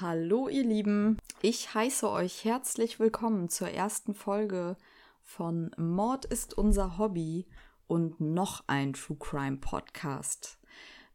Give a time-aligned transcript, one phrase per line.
[0.00, 4.76] Hallo ihr Lieben, ich heiße euch herzlich willkommen zur ersten Folge
[5.24, 7.48] von Mord ist unser Hobby
[7.88, 10.60] und noch ein True Crime Podcast.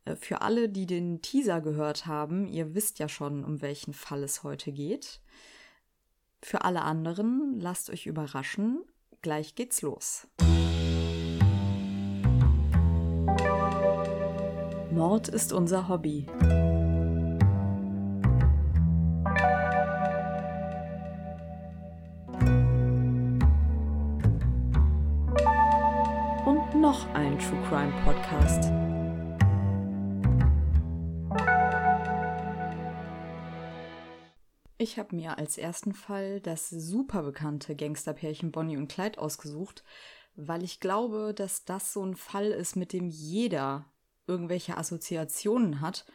[0.03, 4.21] Äh, für alle, die den Teaser gehört haben, ihr wisst ja schon, um welchen Fall
[4.21, 5.21] es heute geht.
[6.41, 8.83] Für alle anderen, lasst euch überraschen,
[9.21, 10.27] gleich geht's los.
[14.91, 16.27] Mord ist unser Hobby.
[26.93, 28.71] Noch ein True Crime Podcast.
[34.77, 39.83] Ich habe mir als ersten Fall das super bekannte Gangsterpärchen Bonnie und Clyde ausgesucht,
[40.35, 43.85] weil ich glaube, dass das so ein Fall ist, mit dem jeder
[44.27, 46.05] irgendwelche Assoziationen hat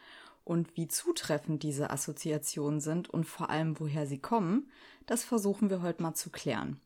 [0.45, 4.71] und wie zutreffend diese Assoziationen sind und vor allem woher sie kommen,
[5.07, 6.79] das versuchen wir heute mal zu klären.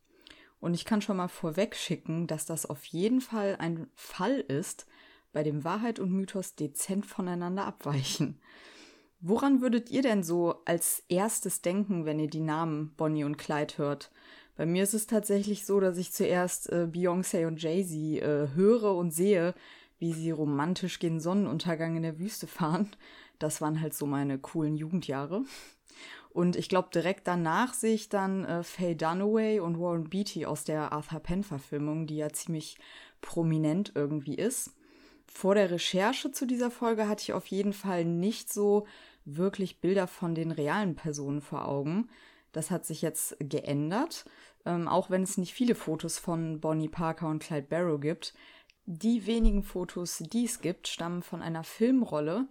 [0.63, 4.87] Und ich kann schon mal vorweg schicken, dass das auf jeden Fall ein Fall ist,
[5.33, 8.39] bei dem Wahrheit und Mythos dezent voneinander abweichen.
[9.19, 13.77] Woran würdet ihr denn so als erstes denken, wenn ihr die Namen Bonnie und Clyde
[13.77, 14.09] hört?
[14.55, 18.95] Bei mir ist es tatsächlich so, dass ich zuerst äh, Beyoncé und Jay-Z äh, höre
[18.95, 19.55] und sehe,
[19.99, 22.89] wie sie romantisch gen Sonnenuntergang in der Wüste fahren.
[23.37, 25.43] Das waren halt so meine coolen Jugendjahre.
[26.33, 30.63] Und ich glaube, direkt danach sehe ich dann äh, Faye Dunaway und Warren Beatty aus
[30.63, 32.77] der Arthur Penn-Verfilmung, die ja ziemlich
[33.21, 34.71] prominent irgendwie ist.
[35.27, 38.87] Vor der Recherche zu dieser Folge hatte ich auf jeden Fall nicht so
[39.25, 42.09] wirklich Bilder von den realen Personen vor Augen.
[42.51, 44.25] Das hat sich jetzt geändert,
[44.65, 48.33] ähm, auch wenn es nicht viele Fotos von Bonnie Parker und Clyde Barrow gibt.
[48.85, 52.47] Die wenigen Fotos, die es gibt, stammen von einer Filmrolle,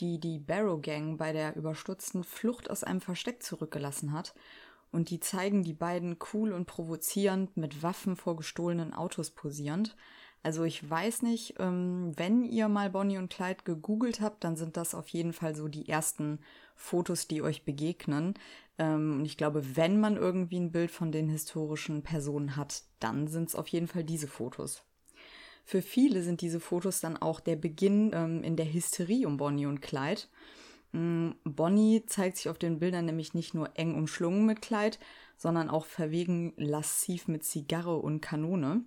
[0.00, 4.34] die die Barrow Gang bei der überstürzten Flucht aus einem Versteck zurückgelassen hat.
[4.90, 9.96] Und die zeigen die beiden cool und provozierend mit Waffen vor gestohlenen Autos posierend.
[10.44, 14.76] Also ich weiß nicht, ähm, wenn ihr mal Bonnie und Clyde gegoogelt habt, dann sind
[14.76, 16.38] das auf jeden Fall so die ersten
[16.76, 18.34] Fotos, die euch begegnen.
[18.78, 23.26] Ähm, und ich glaube, wenn man irgendwie ein Bild von den historischen Personen hat, dann
[23.26, 24.84] sind es auf jeden Fall diese Fotos.
[25.64, 29.66] Für viele sind diese Fotos dann auch der Beginn ähm, in der Hysterie um Bonnie
[29.66, 30.22] und Clyde.
[30.92, 34.98] Ähm, Bonnie zeigt sich auf den Bildern nämlich nicht nur eng umschlungen mit Clyde,
[35.36, 38.84] sondern auch verwegen lasziv mit Zigarre und Kanone.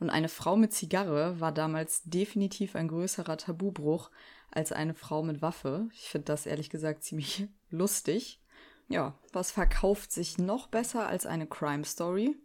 [0.00, 4.10] Und eine Frau mit Zigarre war damals definitiv ein größerer Tabubruch
[4.50, 5.88] als eine Frau mit Waffe.
[5.94, 8.40] Ich finde das ehrlich gesagt ziemlich lustig.
[8.88, 12.36] Ja, was verkauft sich noch besser als eine Crime Story?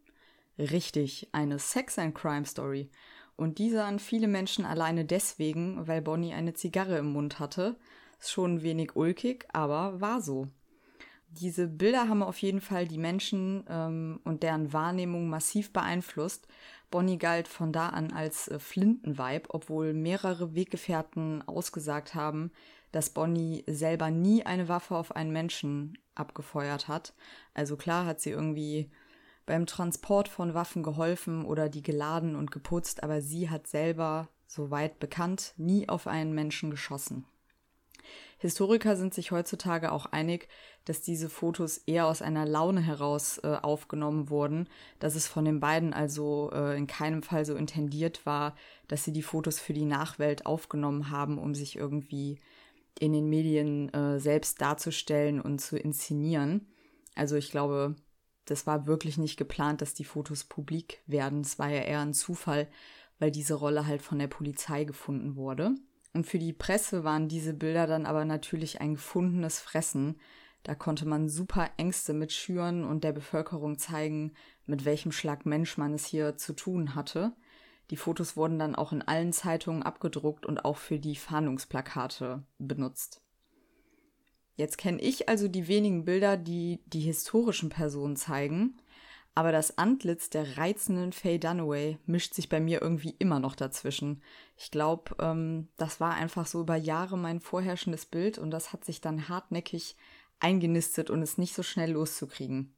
[0.57, 2.89] Richtig, eine Sex and Crime Story.
[3.37, 7.75] Und die sahen viele Menschen alleine deswegen, weil Bonnie eine Zigarre im Mund hatte.
[8.19, 10.47] Ist schon wenig ulkig, aber war so.
[11.29, 16.47] Diese Bilder haben auf jeden Fall die Menschen ähm, und deren Wahrnehmung massiv beeinflusst.
[16.89, 22.51] Bonnie galt von da an als äh, Flintenweib, obwohl mehrere Weggefährten ausgesagt haben,
[22.91, 27.13] dass Bonnie selber nie eine Waffe auf einen Menschen abgefeuert hat.
[27.53, 28.89] Also klar hat sie irgendwie
[29.47, 34.99] beim Transport von Waffen geholfen oder die geladen und geputzt, aber sie hat selber, soweit
[34.99, 37.25] bekannt, nie auf einen Menschen geschossen.
[38.39, 40.47] Historiker sind sich heutzutage auch einig,
[40.85, 44.69] dass diese Fotos eher aus einer Laune heraus äh, aufgenommen wurden,
[44.99, 48.55] dass es von den beiden also äh, in keinem Fall so intendiert war,
[48.87, 52.39] dass sie die Fotos für die Nachwelt aufgenommen haben, um sich irgendwie
[52.99, 56.67] in den Medien äh, selbst darzustellen und zu inszenieren.
[57.15, 57.95] Also ich glaube,
[58.47, 61.41] das war wirklich nicht geplant, dass die Fotos publik werden.
[61.41, 62.67] Es war ja eher ein Zufall,
[63.19, 65.75] weil diese Rolle halt von der Polizei gefunden wurde.
[66.13, 70.19] Und für die Presse waren diese Bilder dann aber natürlich ein gefundenes Fressen.
[70.63, 74.33] Da konnte man super Ängste mit schüren und der Bevölkerung zeigen,
[74.65, 77.33] mit welchem Schlag Mensch man es hier zu tun hatte.
[77.91, 83.21] Die Fotos wurden dann auch in allen Zeitungen abgedruckt und auch für die Fahndungsplakate benutzt.
[84.57, 88.75] Jetzt kenne ich also die wenigen Bilder, die die historischen Personen zeigen,
[89.35, 94.23] aber das Antlitz der reizenden Faye Dunaway mischt sich bei mir irgendwie immer noch dazwischen.
[94.57, 98.83] Ich glaube, ähm, das war einfach so über Jahre mein vorherrschendes Bild und das hat
[98.83, 99.95] sich dann hartnäckig
[100.39, 102.73] eingenistet und ist nicht so schnell loszukriegen.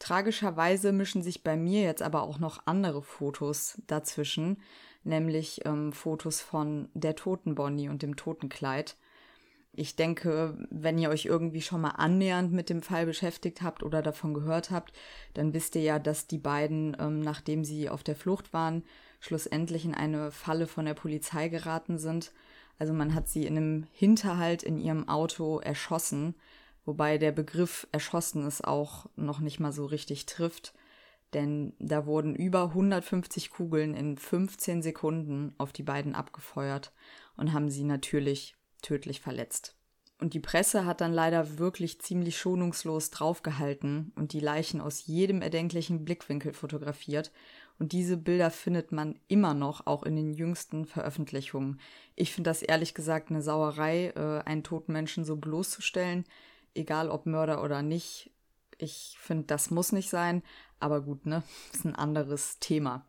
[0.00, 4.60] Tragischerweise mischen sich bei mir jetzt aber auch noch andere Fotos dazwischen,
[5.04, 8.96] nämlich ähm, Fotos von der toten Bonnie und dem toten Kleid.
[9.78, 14.00] Ich denke, wenn ihr euch irgendwie schon mal annähernd mit dem Fall beschäftigt habt oder
[14.00, 14.94] davon gehört habt,
[15.34, 18.84] dann wisst ihr ja, dass die beiden, ähm, nachdem sie auf der Flucht waren,
[19.20, 22.32] schlussendlich in eine Falle von der Polizei geraten sind.
[22.78, 26.34] Also man hat sie in einem Hinterhalt in ihrem Auto erschossen,
[26.86, 30.72] wobei der Begriff erschossen es auch noch nicht mal so richtig trifft,
[31.34, 36.92] denn da wurden über 150 Kugeln in 15 Sekunden auf die beiden abgefeuert
[37.36, 39.76] und haben sie natürlich tödlich verletzt.
[40.18, 45.42] Und die Presse hat dann leider wirklich ziemlich schonungslos draufgehalten und die Leichen aus jedem
[45.42, 47.32] erdenklichen Blickwinkel fotografiert.
[47.78, 51.78] Und diese Bilder findet man immer noch, auch in den jüngsten Veröffentlichungen.
[52.14, 56.24] Ich finde das ehrlich gesagt eine Sauerei, äh, einen toten Menschen so bloßzustellen,
[56.74, 58.30] egal ob Mörder oder nicht.
[58.78, 60.42] Ich finde, das muss nicht sein,
[60.80, 61.42] aber gut, ne?
[61.74, 63.04] Ist ein anderes Thema.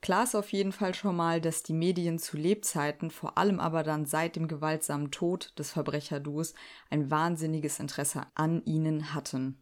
[0.00, 3.82] Klar ist auf jeden Fall schon mal, dass die Medien zu Lebzeiten, vor allem aber
[3.82, 6.54] dann seit dem gewaltsamen Tod des Verbrecherduos,
[6.88, 9.60] ein wahnsinniges Interesse an ihnen hatten.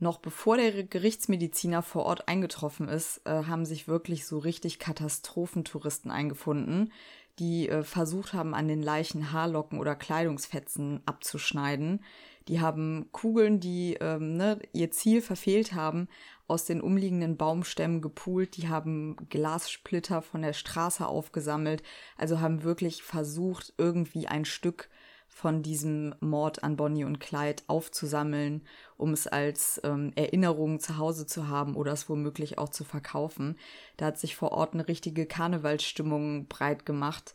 [0.00, 6.10] Noch bevor der Gerichtsmediziner vor Ort eingetroffen ist, äh, haben sich wirklich so richtig Katastrophentouristen
[6.10, 6.92] eingefunden,
[7.38, 12.02] die äh, versucht haben, an den Leichen Haarlocken oder Kleidungsfetzen abzuschneiden.
[12.48, 16.08] Die haben Kugeln, die ähm, ne, ihr Ziel verfehlt haben,
[16.48, 21.82] aus den umliegenden Baumstämmen gepult, die haben Glassplitter von der Straße aufgesammelt,
[22.18, 24.90] also haben wirklich versucht, irgendwie ein Stück
[25.28, 28.66] von diesem Mord an Bonnie und Clyde aufzusammeln,
[28.98, 33.56] um es als ähm, Erinnerung zu Hause zu haben oder es womöglich auch zu verkaufen.
[33.96, 37.34] Da hat sich vor Ort eine richtige Karnevalsstimmung breit gemacht,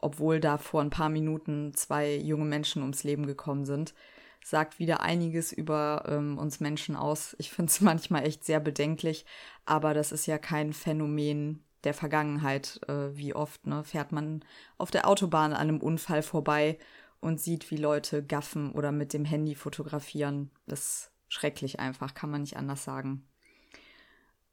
[0.00, 3.94] obwohl da vor ein paar Minuten zwei junge Menschen ums Leben gekommen sind
[4.44, 7.34] sagt wieder einiges über ähm, uns Menschen aus.
[7.38, 9.24] Ich finde es manchmal echt sehr bedenklich,
[9.64, 12.78] aber das ist ja kein Phänomen der Vergangenheit.
[12.86, 14.44] Äh, wie oft ne, fährt man
[14.76, 16.78] auf der Autobahn an einem Unfall vorbei
[17.20, 20.50] und sieht, wie Leute gaffen oder mit dem Handy fotografieren.
[20.66, 23.26] Das ist schrecklich einfach, kann man nicht anders sagen.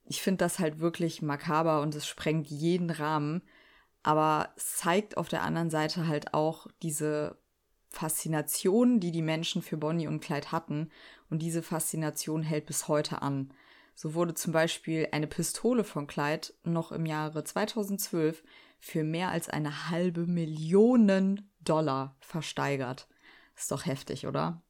[0.06, 3.42] Ich finde das halt wirklich makaber und es sprengt jeden Rahmen,
[4.04, 7.41] aber es zeigt auf der anderen Seite halt auch diese
[7.92, 10.90] Faszination, die die Menschen für Bonnie und Clyde hatten,
[11.30, 13.54] und diese Faszination hält bis heute an.
[13.94, 18.44] So wurde zum Beispiel eine Pistole von Clyde noch im Jahre 2012
[18.80, 23.08] für mehr als eine halbe Million Dollar versteigert.
[23.56, 24.62] Ist doch heftig, oder?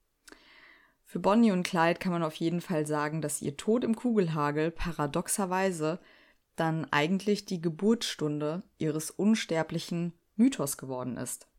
[1.06, 4.72] Für Bonnie und Clyde kann man auf jeden Fall sagen, dass ihr Tod im Kugelhagel
[4.72, 6.00] paradoxerweise
[6.56, 11.51] dann eigentlich die Geburtsstunde ihres unsterblichen Mythos geworden ist.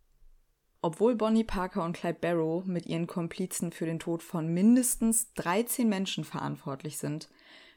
[0.82, 5.88] Obwohl Bonnie Parker und Clyde Barrow mit ihren Komplizen für den Tod von mindestens 13
[5.88, 7.28] Menschen verantwortlich sind,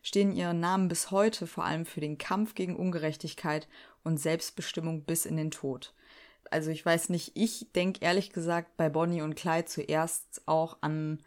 [0.02, 3.68] stehen ihre Namen bis heute vor allem für den Kampf gegen Ungerechtigkeit
[4.04, 5.94] und Selbstbestimmung bis in den Tod.
[6.50, 11.20] Also ich weiß nicht, ich denke ehrlich gesagt bei Bonnie und Clyde zuerst auch an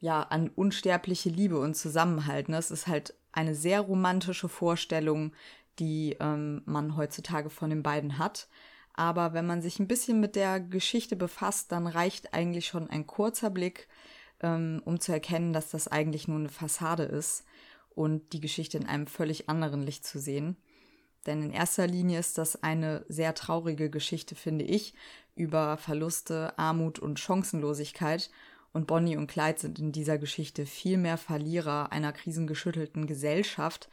[0.00, 2.50] ja, an unsterbliche Liebe und Zusammenhalt.
[2.50, 2.58] Ne?
[2.58, 5.32] Es ist halt eine sehr romantische Vorstellung,
[5.78, 8.48] die ähm, man heutzutage von den beiden hat.
[8.94, 13.06] Aber wenn man sich ein bisschen mit der Geschichte befasst, dann reicht eigentlich schon ein
[13.06, 13.88] kurzer Blick,
[14.40, 17.44] ähm, um zu erkennen, dass das eigentlich nur eine Fassade ist
[17.90, 20.56] und die Geschichte in einem völlig anderen Licht zu sehen.
[21.26, 24.94] Denn in erster Linie ist das eine sehr traurige Geschichte, finde ich,
[25.34, 28.30] über Verluste, Armut und Chancenlosigkeit.
[28.72, 33.88] Und Bonnie und Clyde sind in dieser Geschichte viel mehr Verlierer einer krisengeschüttelten Gesellschaft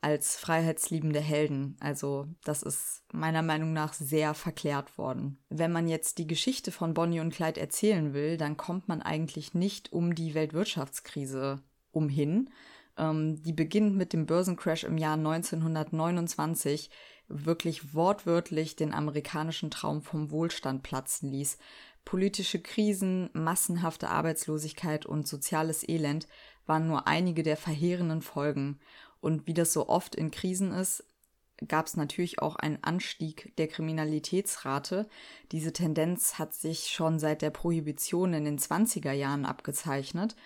[0.00, 1.76] als freiheitsliebende Helden.
[1.80, 5.38] Also das ist meiner Meinung nach sehr verklärt worden.
[5.48, 9.54] Wenn man jetzt die Geschichte von Bonnie und Clyde erzählen will, dann kommt man eigentlich
[9.54, 12.50] nicht um die Weltwirtschaftskrise umhin.
[12.98, 16.90] Ähm, die beginnt mit dem Börsencrash im Jahr 1929
[17.28, 21.58] wirklich wortwörtlich den amerikanischen Traum vom Wohlstand platzen ließ.
[22.04, 26.28] Politische Krisen, massenhafte Arbeitslosigkeit und soziales Elend
[26.64, 28.78] waren nur einige der verheerenden Folgen.
[29.20, 31.04] Und wie das so oft in Krisen ist,
[31.68, 35.08] gab es natürlich auch einen Anstieg der Kriminalitätsrate.
[35.52, 40.36] Diese Tendenz hat sich schon seit der Prohibition in den 20er Jahren abgezeichnet.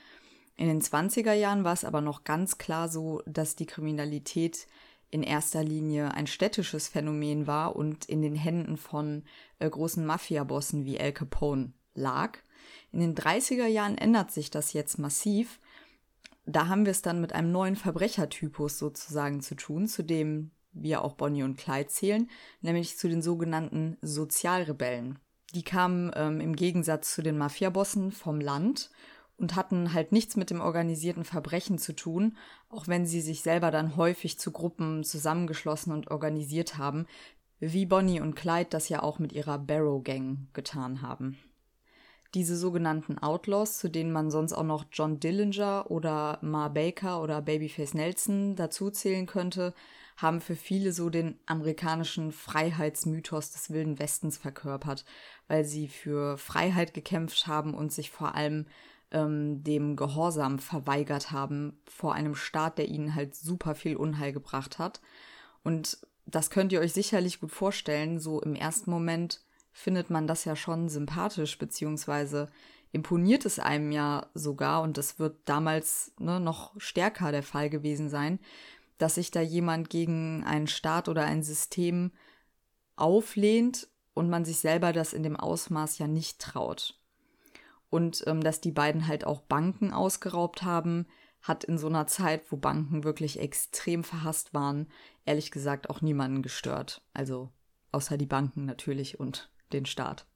[0.57, 4.67] In den 20er Jahren war es aber noch ganz klar so, dass die Kriminalität
[5.11, 9.25] in erster Linie ein städtisches Phänomen war und in den Händen von
[9.59, 12.39] äh, großen Mafiabossen wie Al Capone lag.
[12.93, 15.61] In den 30er Jahren ändert sich das jetzt massiv
[16.57, 21.03] da haben wir es dann mit einem neuen Verbrechertypus sozusagen zu tun, zu dem wir
[21.03, 22.31] auch Bonnie und Clyde zählen,
[22.61, 25.19] nämlich zu den sogenannten Sozialrebellen.
[25.55, 28.91] Die kamen ähm, im Gegensatz zu den Mafiabossen vom Land
[29.37, 32.37] und hatten halt nichts mit dem organisierten Verbrechen zu tun,
[32.69, 37.07] auch wenn sie sich selber dann häufig zu Gruppen zusammengeschlossen und organisiert haben,
[37.59, 41.37] wie Bonnie und Clyde das ja auch mit ihrer Barrow Gang getan haben.
[42.35, 47.43] Diese sogenannten Outlaws, zu denen man sonst auch noch John Dillinger oder Ma Baker oder
[47.43, 49.75] Babyface Nelson dazuzählen könnte,
[50.17, 55.05] haben für viele so den amerikanischen Freiheitsmythos des Wilden Westens verkörpert,
[55.49, 58.67] weil sie für Freiheit gekämpft haben und sich vor allem
[59.11, 64.79] ähm, dem Gehorsam verweigert haben vor einem Staat, der ihnen halt super viel Unheil gebracht
[64.79, 65.01] hat.
[65.65, 68.19] Und das könnt ihr euch sicherlich gut vorstellen.
[68.19, 72.51] So im ersten Moment findet man das ja schon sympathisch, beziehungsweise
[72.93, 78.09] imponiert es einem ja sogar, und das wird damals ne, noch stärker der Fall gewesen
[78.09, 78.41] sein,
[78.99, 82.13] dass sich da jemand gegen einen Staat oder ein System
[82.97, 87.01] auflehnt und man sich selber das in dem Ausmaß ja nicht traut.
[87.89, 91.07] Und ähm, dass die beiden halt auch Banken ausgeraubt haben,
[91.43, 94.89] hat in so einer Zeit, wo Banken wirklich extrem verhasst waren,
[95.25, 97.03] ehrlich gesagt auch niemanden gestört.
[97.15, 97.51] Also
[97.93, 100.27] außer die Banken natürlich und den Staat.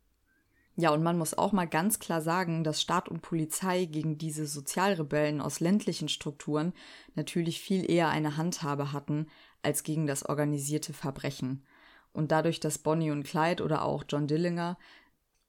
[0.77, 4.47] Ja, und man muss auch mal ganz klar sagen, dass Staat und Polizei gegen diese
[4.47, 6.73] Sozialrebellen aus ländlichen Strukturen
[7.15, 9.29] natürlich viel eher eine Handhabe hatten
[9.63, 11.65] als gegen das organisierte Verbrechen.
[12.13, 14.77] Und dadurch, dass Bonnie und Clyde oder auch John Dillinger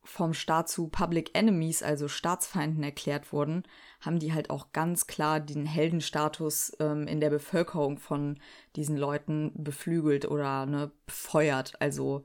[0.03, 3.63] vom Staat zu Public Enemies, also Staatsfeinden erklärt wurden,
[4.01, 8.39] haben die halt auch ganz klar den Heldenstatus ähm, in der Bevölkerung von
[8.75, 11.81] diesen Leuten beflügelt oder ne, befeuert.
[11.81, 12.23] Also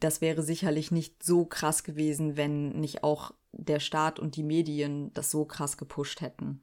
[0.00, 5.12] das wäre sicherlich nicht so krass gewesen, wenn nicht auch der Staat und die Medien
[5.14, 6.60] das so krass gepusht hätten.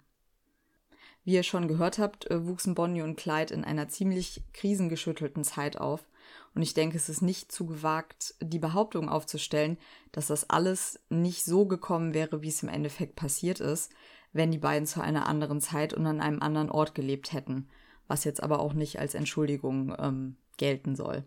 [1.24, 5.78] Wie ihr schon gehört habt, äh, wuchsen Bonnie und Clyde in einer ziemlich krisengeschüttelten Zeit
[5.78, 6.06] auf.
[6.54, 9.78] Und ich denke, es ist nicht zu gewagt, die Behauptung aufzustellen,
[10.12, 13.92] dass das alles nicht so gekommen wäre, wie es im Endeffekt passiert ist,
[14.34, 17.70] wenn die beiden zu einer anderen Zeit und an einem anderen Ort gelebt hätten,
[18.08, 21.24] was jetzt aber auch nicht als Entschuldigung ähm, gelten soll.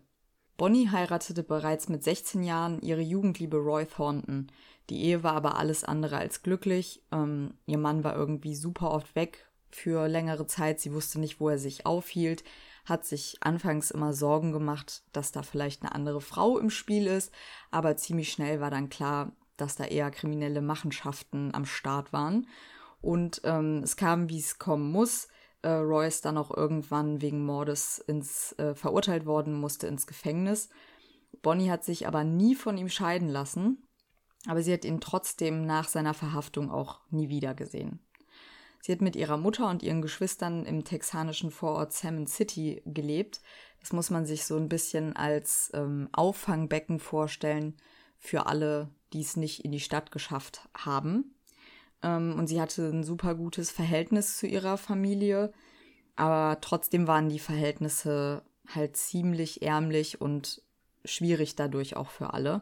[0.57, 4.47] Bonnie heiratete bereits mit 16 Jahren ihre Jugendliebe Roy Thornton.
[4.89, 7.03] Die Ehe war aber alles andere als glücklich.
[7.11, 10.79] Ähm, ihr Mann war irgendwie super oft weg für längere Zeit.
[10.79, 12.43] Sie wusste nicht, wo er sich aufhielt,
[12.85, 17.31] hat sich anfangs immer Sorgen gemacht, dass da vielleicht eine andere Frau im Spiel ist,
[17.69, 22.47] aber ziemlich schnell war dann klar, dass da eher kriminelle Machenschaften am Start waren.
[23.01, 25.27] Und ähm, es kam, wie es kommen muss
[25.61, 30.69] äh, Roy dann auch irgendwann wegen Mordes ins, äh, verurteilt worden, musste ins Gefängnis.
[31.41, 33.83] Bonnie hat sich aber nie von ihm scheiden lassen,
[34.47, 37.99] aber sie hat ihn trotzdem nach seiner Verhaftung auch nie wieder gesehen.
[38.81, 43.41] Sie hat mit ihrer Mutter und ihren Geschwistern im texanischen Vorort Salmon City gelebt.
[43.81, 47.75] Das muss man sich so ein bisschen als ähm, Auffangbecken vorstellen
[48.17, 51.35] für alle, die es nicht in die Stadt geschafft haben.
[52.03, 55.51] Ähm, und sie hatte ein super gutes Verhältnis zu ihrer Familie.
[56.15, 60.61] Aber trotzdem waren die Verhältnisse halt ziemlich ärmlich und
[61.05, 62.61] schwierig dadurch auch für alle.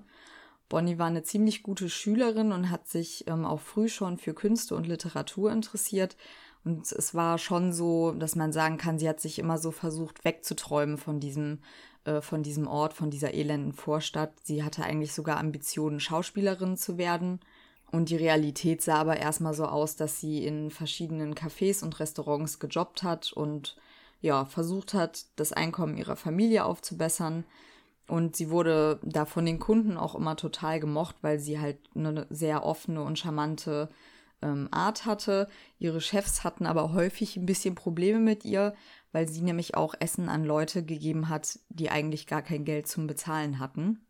[0.70, 4.76] Bonnie war eine ziemlich gute Schülerin und hat sich ähm, auch früh schon für Künste
[4.76, 6.18] und Literatur interessiert.
[6.64, 10.26] Und es war schon so, dass man sagen kann, sie hat sich immer so versucht
[10.26, 11.60] wegzuträumen von diesem,
[12.06, 14.34] äh, von diesem Ort, von dieser elenden Vorstadt.
[14.44, 17.40] Sie hatte eigentlich sogar Ambitionen, Schauspielerin zu werden.
[17.96, 22.60] Und die Realität sah aber erstmal so aus, dass sie in verschiedenen Cafés und Restaurants
[22.60, 23.78] gejobbt hat und
[24.20, 27.46] ja, versucht hat, das Einkommen ihrer Familie aufzubessern.
[28.06, 32.28] Und sie wurde da von den Kunden auch immer total gemocht, weil sie halt eine
[32.30, 33.88] sehr offene und charmante
[34.42, 35.48] ähm, Art hatte.
[35.80, 38.76] Ihre Chefs hatten aber häufig ein bisschen Probleme mit ihr,
[39.14, 43.08] weil sie nämlich auch Essen an Leute gegeben hat, die eigentlich gar kein Geld zum
[43.08, 44.06] Bezahlen hatten.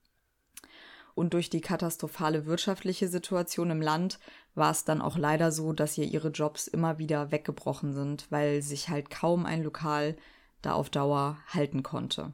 [1.15, 4.19] Und durch die katastrophale wirtschaftliche Situation im Land
[4.53, 8.61] war es dann auch leider so, dass ihr ihre Jobs immer wieder weggebrochen sind, weil
[8.61, 10.17] sich halt kaum ein Lokal
[10.61, 12.33] da auf Dauer halten konnte.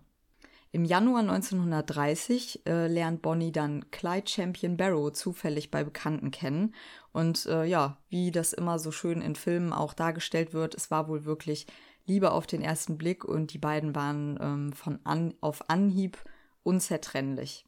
[0.73, 6.73] Im Januar 1930 äh, lernt Bonnie dann Clyde Champion Barrow zufällig bei Bekannten kennen.
[7.11, 11.09] Und äh, ja, wie das immer so schön in Filmen auch dargestellt wird, es war
[11.09, 11.67] wohl wirklich
[12.05, 16.17] Liebe auf den ersten Blick und die beiden waren ähm, von an, auf Anhieb
[16.63, 17.65] unzertrennlich.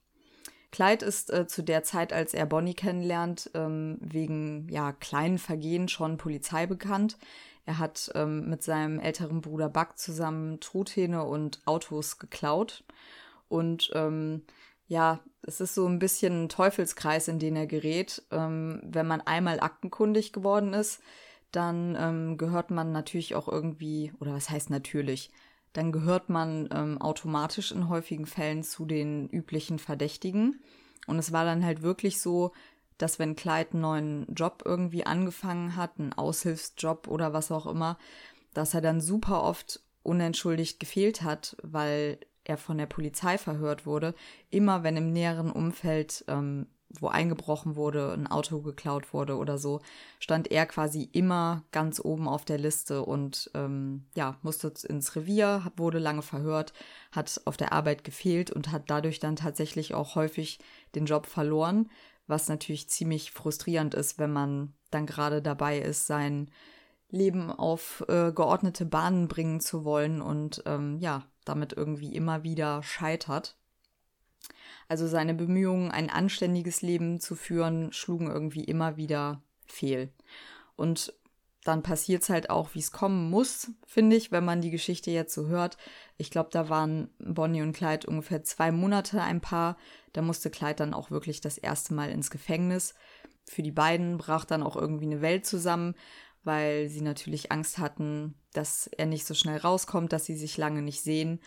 [0.73, 5.87] Clyde ist äh, zu der Zeit, als er Bonnie kennenlernt, ähm, wegen ja, kleinen Vergehen
[5.87, 7.19] schon Polizei bekannt.
[7.67, 12.83] Er hat ähm, mit seinem älteren Bruder Buck zusammen Truthähne und Autos geklaut.
[13.49, 14.41] Und ähm,
[14.87, 18.23] ja, es ist so ein bisschen ein Teufelskreis, in den er gerät.
[18.31, 21.03] Ähm, wenn man einmal aktenkundig geworden ist,
[21.51, 25.29] dann ähm, gehört man natürlich auch irgendwie, oder was heißt natürlich,
[25.73, 30.61] dann gehört man ähm, automatisch in häufigen Fällen zu den üblichen Verdächtigen.
[31.07, 32.51] Und es war dann halt wirklich so,
[32.97, 37.97] dass wenn Clyde einen neuen Job irgendwie angefangen hat, einen Aushilfsjob oder was auch immer,
[38.53, 44.13] dass er dann super oft unentschuldigt gefehlt hat, weil er von der Polizei verhört wurde,
[44.49, 46.67] immer wenn im näheren Umfeld ähm,
[46.99, 49.81] wo eingebrochen wurde, ein Auto geklaut wurde oder so,
[50.19, 55.71] stand er quasi immer ganz oben auf der Liste und ähm, ja, musste ins Revier,
[55.75, 56.73] wurde lange verhört,
[57.11, 60.59] hat auf der Arbeit gefehlt und hat dadurch dann tatsächlich auch häufig
[60.95, 61.89] den Job verloren,
[62.27, 66.49] was natürlich ziemlich frustrierend ist, wenn man dann gerade dabei ist, sein
[67.09, 72.81] Leben auf äh, geordnete Bahnen bringen zu wollen und ähm, ja, damit irgendwie immer wieder
[72.81, 73.55] scheitert.
[74.87, 80.11] Also seine Bemühungen, ein anständiges Leben zu führen, schlugen irgendwie immer wieder fehl.
[80.75, 81.13] Und
[81.63, 85.11] dann passiert es halt auch, wie es kommen muss, finde ich, wenn man die Geschichte
[85.11, 85.77] jetzt so hört.
[86.17, 89.77] Ich glaube, da waren Bonnie und Clyde ungefähr zwei Monate ein Paar.
[90.11, 92.95] Da musste Clyde dann auch wirklich das erste Mal ins Gefängnis.
[93.45, 95.95] Für die beiden brach dann auch irgendwie eine Welt zusammen,
[96.43, 100.81] weil sie natürlich Angst hatten, dass er nicht so schnell rauskommt, dass sie sich lange
[100.81, 101.39] nicht sehen.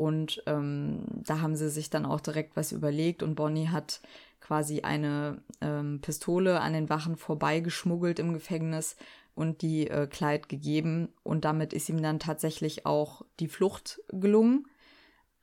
[0.00, 4.00] Und ähm, da haben sie sich dann auch direkt was überlegt und Bonnie hat
[4.40, 8.96] quasi eine ähm, Pistole an den Wachen vorbeigeschmuggelt im Gefängnis
[9.34, 11.10] und die äh, Kleid gegeben.
[11.22, 14.66] Und damit ist ihm dann tatsächlich auch die Flucht gelungen.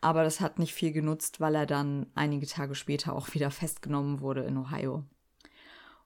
[0.01, 4.21] Aber das hat nicht viel genutzt, weil er dann einige Tage später auch wieder festgenommen
[4.21, 5.03] wurde in Ohio.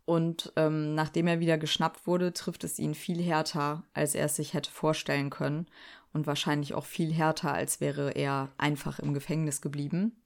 [0.04, 4.36] Und ähm, nachdem er wieder geschnappt wurde, trifft es ihn viel härter, als er es
[4.36, 5.68] sich hätte vorstellen können.
[6.14, 10.22] Und wahrscheinlich auch viel härter, als wäre er einfach im Gefängnis geblieben.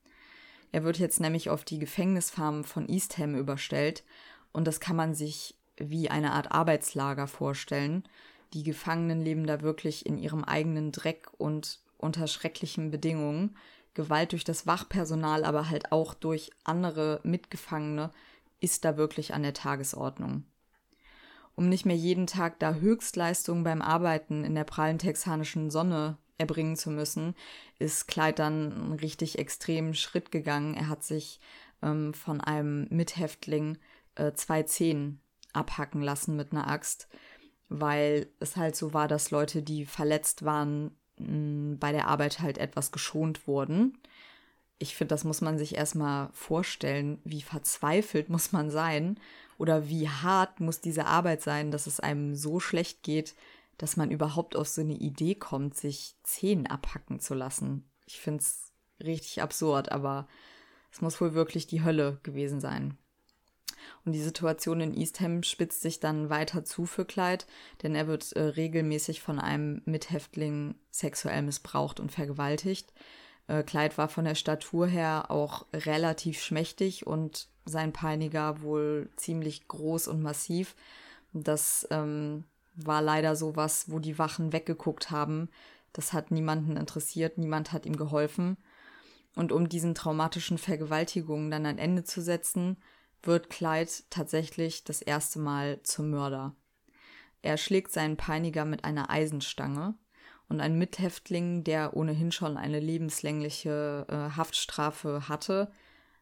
[0.72, 4.04] Er wird jetzt nämlich auf die Gefängnisfarm von Eastham überstellt.
[4.52, 8.04] Und das kann man sich wie eine Art Arbeitslager vorstellen.
[8.54, 13.56] Die Gefangenen leben da wirklich in ihrem eigenen Dreck und unter schrecklichen Bedingungen.
[13.94, 18.12] Gewalt durch das Wachpersonal, aber halt auch durch andere Mitgefangene
[18.60, 20.44] ist da wirklich an der Tagesordnung.
[21.56, 26.76] Um nicht mehr jeden Tag da Höchstleistungen beim Arbeiten in der prallen texanischen Sonne erbringen
[26.76, 27.34] zu müssen,
[27.80, 30.74] ist Clyde dann einen richtig extremen Schritt gegangen.
[30.74, 31.40] Er hat sich
[31.82, 33.78] ähm, von einem Mithäftling
[34.16, 35.22] äh, zwei Zehen
[35.54, 37.08] abhacken lassen mit einer Axt,
[37.70, 42.58] weil es halt so war, dass Leute, die verletzt waren, mh, bei der Arbeit halt
[42.58, 43.98] etwas geschont wurden
[44.78, 49.20] ich finde, das muss man sich erstmal vorstellen, wie verzweifelt muss man sein
[49.58, 53.36] oder wie hart muss diese Arbeit sein, dass es einem so schlecht geht,
[53.78, 57.90] dass man überhaupt auf so eine Idee kommt, sich Zehen abhacken zu lassen.
[58.06, 58.72] Ich finde es
[59.04, 60.28] richtig absurd, aber
[60.92, 62.98] es muss wohl wirklich die Hölle gewesen sein.
[64.04, 67.46] Und die Situation in Eastham spitzt sich dann weiter zu für Clyde,
[67.84, 72.94] denn er wird äh, regelmäßig von einem Mithäftling sexuell missbraucht und vergewaltigt.
[73.48, 79.68] Äh, Clyde war von der Statur her auch relativ schmächtig und sein Peiniger wohl ziemlich
[79.68, 80.76] groß und massiv.
[81.34, 85.50] Das ähm, war leider so was, wo die Wachen weggeguckt haben.
[85.94, 88.58] Das hat niemanden interessiert, niemand hat ihm geholfen.
[89.36, 92.78] Und um diesen traumatischen Vergewaltigungen dann ein Ende zu setzen,
[93.22, 96.56] wird Clyde tatsächlich das erste Mal zum Mörder.
[97.42, 99.96] Er schlägt seinen Peiniger mit einer Eisenstange
[100.48, 105.72] und ein Mithäftling, der ohnehin schon eine lebenslängliche äh, Haftstrafe hatte,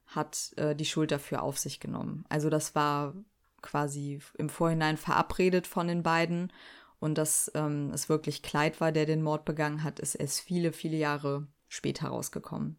[0.08, 2.26] hat äh, die Schuld dafür auf sich genommen.
[2.30, 3.14] Also das war
[3.62, 6.52] quasi im Vorhinein verabredet von den beiden
[7.00, 10.72] und dass ähm, es wirklich Kleid war, der den Mord begangen hat, ist erst viele,
[10.72, 12.78] viele Jahre später rausgekommen.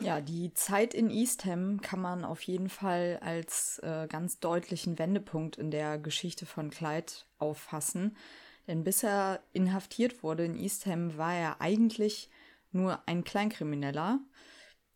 [0.00, 5.56] Ja, die Zeit in Eastham kann man auf jeden Fall als äh, ganz deutlichen Wendepunkt
[5.56, 8.16] in der Geschichte von Clyde auffassen.
[8.66, 12.30] Denn bis er inhaftiert wurde in Eastham, war er eigentlich
[12.72, 14.20] nur ein Kleinkrimineller.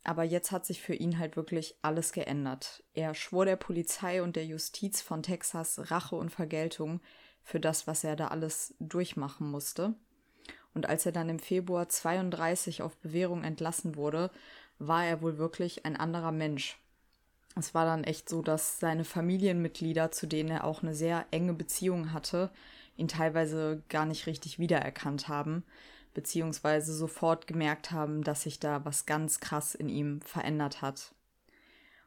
[0.09, 2.83] Aber jetzt hat sich für ihn halt wirklich alles geändert.
[2.94, 7.03] Er schwor der Polizei und der Justiz von Texas Rache und Vergeltung
[7.42, 9.92] für das, was er da alles durchmachen musste.
[10.73, 14.31] Und als er dann im Februar 32 auf Bewährung entlassen wurde,
[14.79, 16.81] war er wohl wirklich ein anderer Mensch.
[17.55, 21.53] Es war dann echt so, dass seine Familienmitglieder, zu denen er auch eine sehr enge
[21.53, 22.51] Beziehung hatte,
[22.97, 25.64] ihn teilweise gar nicht richtig wiedererkannt haben,
[26.19, 31.15] beziehungsweise sofort gemerkt haben, dass sich da was ganz krass in ihm verändert hat.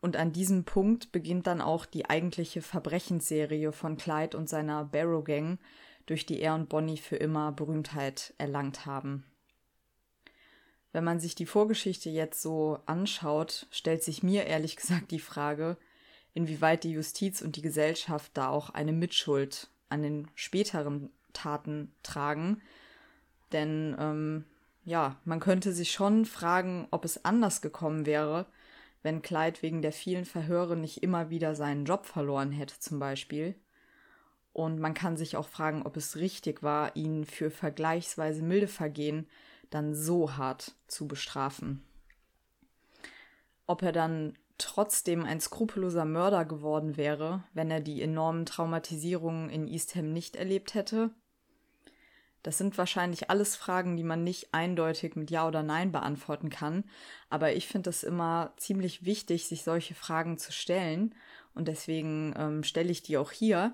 [0.02, 5.24] Und an diesem Punkt beginnt dann auch die eigentliche Verbrechensserie von Clyde und seiner Barrow
[5.24, 5.60] Gang,
[6.08, 9.24] durch die er und Bonnie für immer Berühmtheit erlangt haben.
[10.92, 15.78] Wenn man sich die Vorgeschichte jetzt so anschaut, stellt sich mir ehrlich gesagt die Frage,
[16.34, 22.62] inwieweit die Justiz und die Gesellschaft da auch eine Mitschuld an den späteren Taten tragen.
[23.52, 24.46] Denn ähm,
[24.84, 28.46] ja, man könnte sich schon fragen, ob es anders gekommen wäre,
[29.04, 33.56] wenn Clyde wegen der vielen Verhöre nicht immer wieder seinen Job verloren hätte, zum Beispiel.
[34.54, 39.28] Und man kann sich auch fragen, ob es richtig war, ihn für vergleichsweise milde Vergehen
[39.70, 41.84] dann so hart zu bestrafen.
[43.66, 49.68] Ob er dann trotzdem ein skrupelloser Mörder geworden wäre, wenn er die enormen Traumatisierungen in
[49.68, 51.12] Eastham nicht erlebt hätte?
[52.44, 56.84] Das sind wahrscheinlich alles Fragen, die man nicht eindeutig mit Ja oder Nein beantworten kann,
[57.30, 61.14] aber ich finde es immer ziemlich wichtig, sich solche Fragen zu stellen
[61.54, 63.74] und deswegen ähm, stelle ich die auch hier,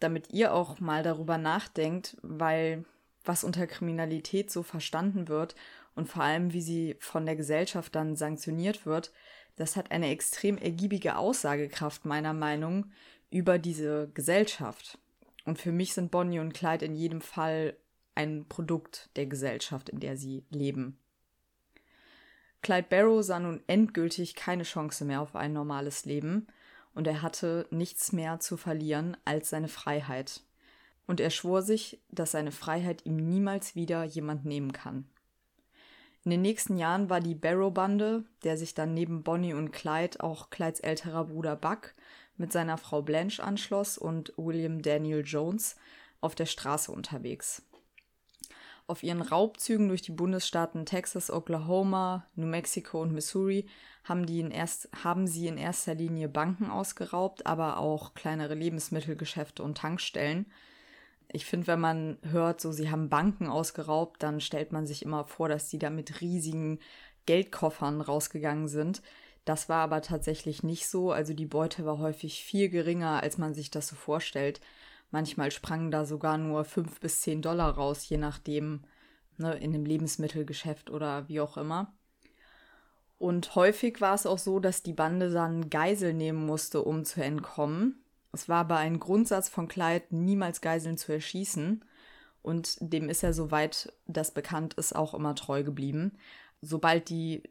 [0.00, 2.84] damit ihr auch mal darüber nachdenkt, weil
[3.24, 5.54] was unter Kriminalität so verstanden wird
[5.94, 9.12] und vor allem, wie sie von der Gesellschaft dann sanktioniert wird,
[9.56, 12.92] das hat eine extrem ergiebige Aussagekraft meiner Meinung
[13.30, 14.98] über diese Gesellschaft.
[15.48, 17.74] Und für mich sind Bonnie und Clyde in jedem Fall
[18.14, 20.98] ein Produkt der Gesellschaft, in der sie leben.
[22.60, 26.48] Clyde Barrow sah nun endgültig keine Chance mehr auf ein normales Leben
[26.92, 30.42] und er hatte nichts mehr zu verlieren als seine Freiheit.
[31.06, 35.06] Und er schwor sich, dass seine Freiheit ihm niemals wieder jemand nehmen kann.
[36.24, 40.50] In den nächsten Jahren war die Barrow-Bande, der sich dann neben Bonnie und Clyde auch
[40.50, 41.94] Clydes älterer Bruder Buck
[42.38, 45.76] mit seiner Frau Blanche anschloss und William Daniel Jones
[46.20, 47.62] auf der Straße unterwegs.
[48.86, 53.66] Auf ihren Raubzügen durch die Bundesstaaten Texas, Oklahoma, New Mexico und Missouri
[54.04, 59.62] haben, die in erst, haben sie in erster Linie Banken ausgeraubt, aber auch kleinere Lebensmittelgeschäfte
[59.62, 60.46] und Tankstellen.
[61.30, 65.26] Ich finde, wenn man hört, so sie haben Banken ausgeraubt, dann stellt man sich immer
[65.26, 66.78] vor, dass die da mit riesigen
[67.26, 69.02] Geldkoffern rausgegangen sind.
[69.48, 71.10] Das war aber tatsächlich nicht so.
[71.10, 74.60] Also die Beute war häufig viel geringer, als man sich das so vorstellt.
[75.10, 78.82] Manchmal sprangen da sogar nur fünf bis zehn Dollar raus, je nachdem,
[79.38, 81.94] ne, in dem Lebensmittelgeschäft oder wie auch immer.
[83.16, 87.24] Und häufig war es auch so, dass die Bande dann Geisel nehmen musste, um zu
[87.24, 88.04] entkommen.
[88.32, 91.82] Es war aber ein Grundsatz von Clyde, niemals Geiseln zu erschießen.
[92.42, 96.18] Und dem ist er, soweit das bekannt ist, auch immer treu geblieben.
[96.60, 97.44] Sobald die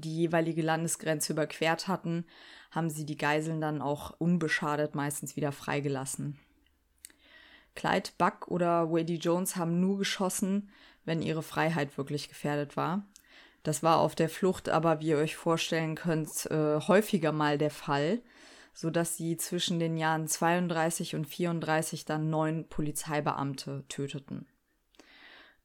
[0.00, 2.24] die jeweilige Landesgrenze überquert hatten,
[2.70, 6.38] haben sie die Geiseln dann auch unbeschadet meistens wieder freigelassen.
[7.74, 10.70] Clyde Buck oder Wady Jones haben nur geschossen,
[11.04, 13.06] wenn ihre Freiheit wirklich gefährdet war.
[13.62, 17.70] Das war auf der Flucht aber, wie ihr euch vorstellen könnt, äh, häufiger mal der
[17.70, 18.20] Fall,
[18.72, 24.46] sodass sie zwischen den Jahren 32 und 34 dann neun Polizeibeamte töteten.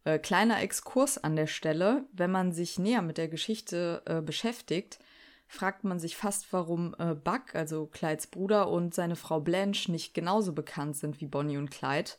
[0.04, 5.00] Äh, kleiner Exkurs an der Stelle, wenn man sich näher mit der Geschichte äh, beschäftigt,
[5.48, 10.14] fragt man sich fast, warum äh, Buck, also Clydes Bruder, und seine Frau Blanche nicht
[10.14, 12.12] genauso bekannt sind wie Bonnie und Clyde.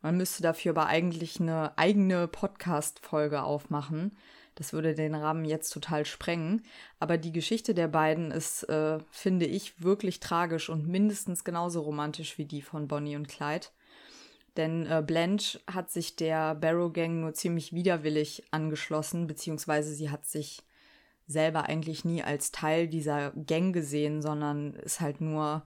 [0.00, 4.16] Man müsste dafür aber eigentlich eine eigene Podcast-Folge aufmachen.
[4.54, 6.62] Das würde den Rahmen jetzt total sprengen.
[7.00, 12.38] Aber die Geschichte der beiden ist, äh, finde ich, wirklich tragisch und mindestens genauso romantisch
[12.38, 13.66] wie die von Bonnie und Clyde.
[14.56, 20.24] Denn äh, Blanche hat sich der Barrow Gang nur ziemlich widerwillig angeschlossen, beziehungsweise sie hat
[20.26, 20.62] sich
[21.26, 25.64] selber eigentlich nie als Teil dieser Gang gesehen, sondern ist halt nur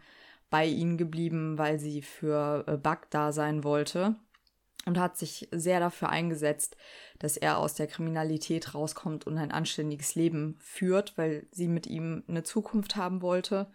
[0.49, 4.17] bei ihnen geblieben, weil sie für äh, Buck da sein wollte
[4.87, 6.77] und hat sich sehr dafür eingesetzt,
[7.19, 12.25] dass er aus der Kriminalität rauskommt und ein anständiges Leben führt, weil sie mit ihm
[12.29, 13.71] eine Zukunft haben wollte.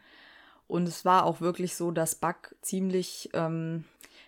[0.67, 3.86] Und es war auch wirklich so, dass Buck ziemlich ähm,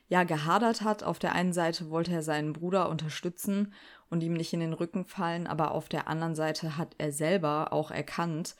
[0.09, 1.03] ja gehadert hat.
[1.03, 3.73] Auf der einen Seite wollte er seinen Bruder unterstützen
[4.09, 7.73] und ihm nicht in den Rücken fallen, aber auf der anderen Seite hat er selber
[7.73, 8.55] auch erkannt,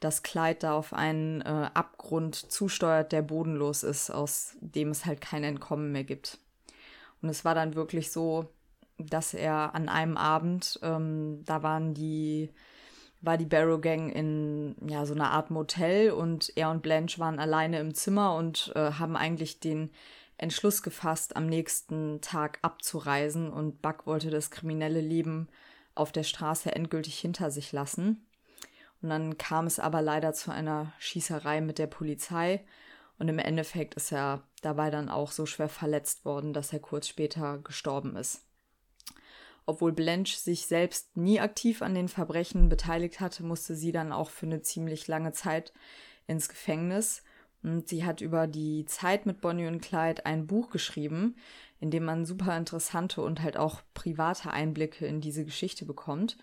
[0.00, 5.20] dass Clyde da auf einen äh, Abgrund zusteuert, der bodenlos ist, aus dem es halt
[5.20, 6.38] kein Entkommen mehr gibt.
[7.22, 8.48] Und es war dann wirklich so,
[8.98, 12.50] dass er an einem Abend, ähm, da waren die,
[13.20, 17.38] war die Barrow Gang in ja so einer Art Motel und er und Blanche waren
[17.38, 19.90] alleine im Zimmer und äh, haben eigentlich den
[20.38, 25.48] Entschluss gefasst, am nächsten Tag abzureisen und Buck wollte das kriminelle Leben
[25.94, 28.26] auf der Straße endgültig hinter sich lassen.
[29.00, 32.64] Und dann kam es aber leider zu einer Schießerei mit der Polizei
[33.18, 37.08] und im Endeffekt ist er dabei dann auch so schwer verletzt worden, dass er kurz
[37.08, 38.44] später gestorben ist.
[39.64, 44.30] Obwohl Blanche sich selbst nie aktiv an den Verbrechen beteiligt hatte, musste sie dann auch
[44.30, 45.72] für eine ziemlich lange Zeit
[46.26, 47.22] ins Gefängnis
[47.62, 51.36] und sie hat über die Zeit mit Bonnie und Clyde ein Buch geschrieben,
[51.80, 56.36] in dem man super interessante und halt auch private Einblicke in diese Geschichte bekommt.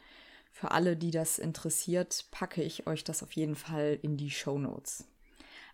[0.51, 4.57] Für alle, die das interessiert, packe ich euch das auf jeden Fall in die Show
[4.57, 5.05] Notes.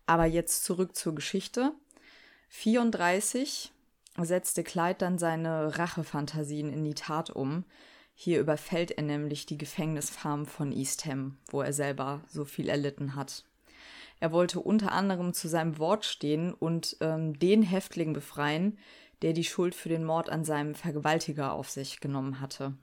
[0.05, 1.71] Aber jetzt zurück zur Geschichte.
[2.49, 3.71] 34
[4.21, 7.65] setzte Clyde dann seine Rachefantasien in die Tat um.
[8.13, 13.43] Hier überfällt er nämlich die Gefängnisfarm von Eastham, wo er selber so viel erlitten hat.
[14.19, 18.78] Er wollte unter anderem zu seinem Wort stehen und ähm, den Häftling befreien,
[19.21, 22.73] der die Schuld für den Mord an seinem Vergewaltiger auf sich genommen hatte.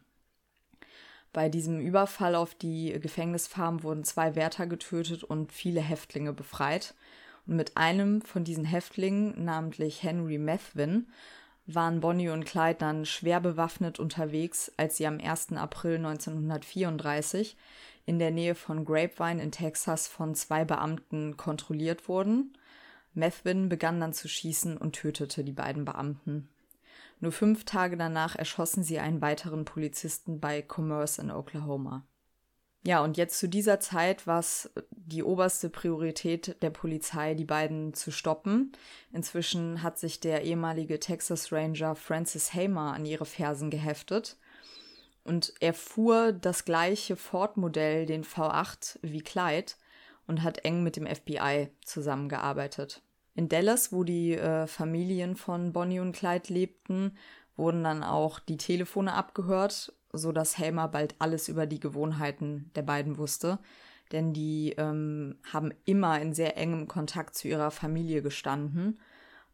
[1.32, 6.94] Bei diesem Überfall auf die Gefängnisfarm wurden zwei Wärter getötet und viele Häftlinge befreit.
[7.46, 11.08] Und mit einem von diesen Häftlingen, namentlich Henry Methvin,
[11.66, 15.52] waren Bonnie und Clyde dann schwer bewaffnet unterwegs, als sie am 1.
[15.52, 17.56] April 1934
[18.06, 22.56] in der Nähe von Grapevine in Texas von zwei Beamten kontrolliert wurden.
[23.14, 26.48] Methvin begann dann zu schießen und tötete die beiden Beamten.
[27.20, 32.04] Nur fünf Tage danach erschossen sie einen weiteren Polizisten bei Commerce in Oklahoma.
[32.84, 37.94] Ja, und jetzt zu dieser Zeit war es die oberste Priorität der Polizei, die beiden
[37.94, 38.72] zu stoppen.
[39.12, 44.36] Inzwischen hat sich der ehemalige Texas Ranger Francis Hamer an ihre Fersen geheftet.
[45.24, 49.72] Und er fuhr das gleiche Ford-Modell, den V8, wie Clyde
[50.26, 53.02] und hat eng mit dem FBI zusammengearbeitet.
[53.34, 57.16] In Dallas, wo die äh, Familien von Bonnie und Clyde lebten,
[57.56, 62.82] wurden dann auch die Telefone abgehört so dass Helmer bald alles über die Gewohnheiten der
[62.82, 63.58] beiden wusste,
[64.12, 69.00] denn die ähm, haben immer in sehr engem Kontakt zu ihrer Familie gestanden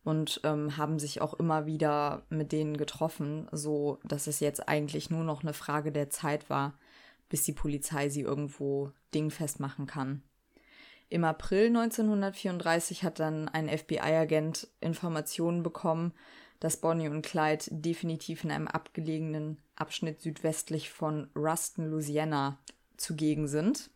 [0.08, 5.10] und ähm, haben sich auch immer wieder mit denen getroffen, so dass es jetzt eigentlich
[5.10, 6.78] nur noch eine Frage der Zeit war,
[7.28, 10.22] bis die Polizei sie irgendwo dingfest machen kann.
[11.10, 16.14] Im April 1934 hat dann ein FBI-Agent Informationen bekommen,
[16.58, 22.58] dass Bonnie und Clyde definitiv in einem abgelegenen Abschnitt südwestlich von Ruston, Louisiana
[22.96, 23.90] zugegen sind.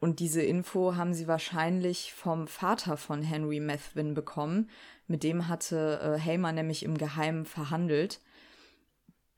[0.00, 4.70] Und diese Info haben sie wahrscheinlich vom Vater von Henry Methvin bekommen.
[5.06, 8.20] Mit dem hatte äh, Hamer nämlich im Geheimen verhandelt.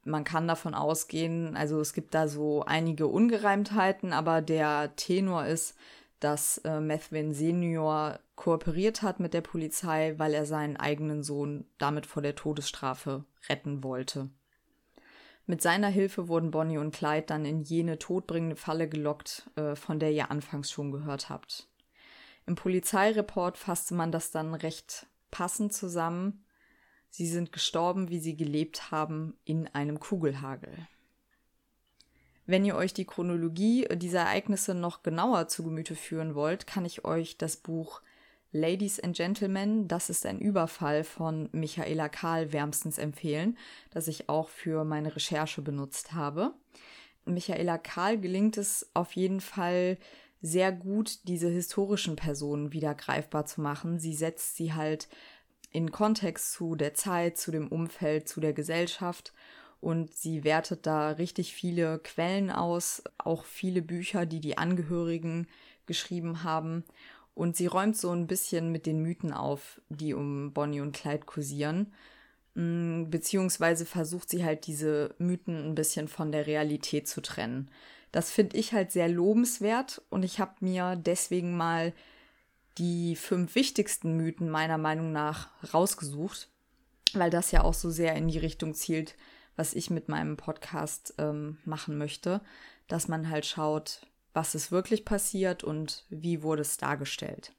[0.05, 5.77] Man kann davon ausgehen, also es gibt da so einige Ungereimtheiten, aber der Tenor ist,
[6.21, 12.07] dass äh, Methvin Senior kooperiert hat mit der Polizei, weil er seinen eigenen Sohn damit
[12.07, 14.31] vor der Todesstrafe retten wollte.
[15.47, 19.99] Mit seiner Hilfe wurden Bonnie und Clyde dann in jene todbringende Falle gelockt, äh, von
[19.99, 21.69] der ihr anfangs schon gehört habt.
[22.47, 26.45] Im Polizeireport fasste man das dann recht passend zusammen.
[27.09, 30.87] Sie sind gestorben, wie sie gelebt haben, in einem Kugelhagel.
[32.47, 37.05] Wenn ihr euch die Chronologie dieser Ereignisse noch genauer zu Gemüte führen wollt, kann ich
[37.05, 38.03] euch das Buch
[38.53, 43.57] Ladies and Gentlemen, das ist ein Überfall von Michaela Kahl wärmstens empfehlen,
[43.91, 46.53] das ich auch für meine Recherche benutzt habe.
[47.25, 49.99] Michaela Kahl gelingt es auf jeden Fall
[50.43, 54.01] sehr gut, diese historischen Personen wieder greifbar zu machen.
[54.01, 55.09] Sie setzt sie halt
[55.71, 59.33] in Kontext zu der Zeit, zu dem Umfeld, zu der Gesellschaft
[59.81, 65.47] und sie wertet da richtig viele Quellen aus, auch viele Bücher, die die Angehörigen
[65.87, 66.85] geschrieben haben
[67.35, 71.25] und sie räumt so ein bisschen mit den Mythen auf, die um Bonnie und Clyde
[71.25, 71.93] kursieren.
[72.55, 77.71] Mm, beziehungsweise versucht sie halt diese Mythen ein bisschen von der Realität zu trennen.
[78.13, 81.93] Das finde ich halt sehr lobenswert und ich habe mir deswegen mal
[82.79, 86.49] die fünf wichtigsten Mythen meiner Meinung nach rausgesucht,
[87.13, 89.17] weil das ja auch so sehr in die Richtung zielt,
[89.55, 92.41] was ich mit meinem Podcast ähm, machen möchte,
[92.89, 97.53] dass man halt schaut, was ist wirklich passiert und wie wurde es dargestellt.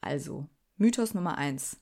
[0.00, 1.78] Also, Mythos Nummer 1.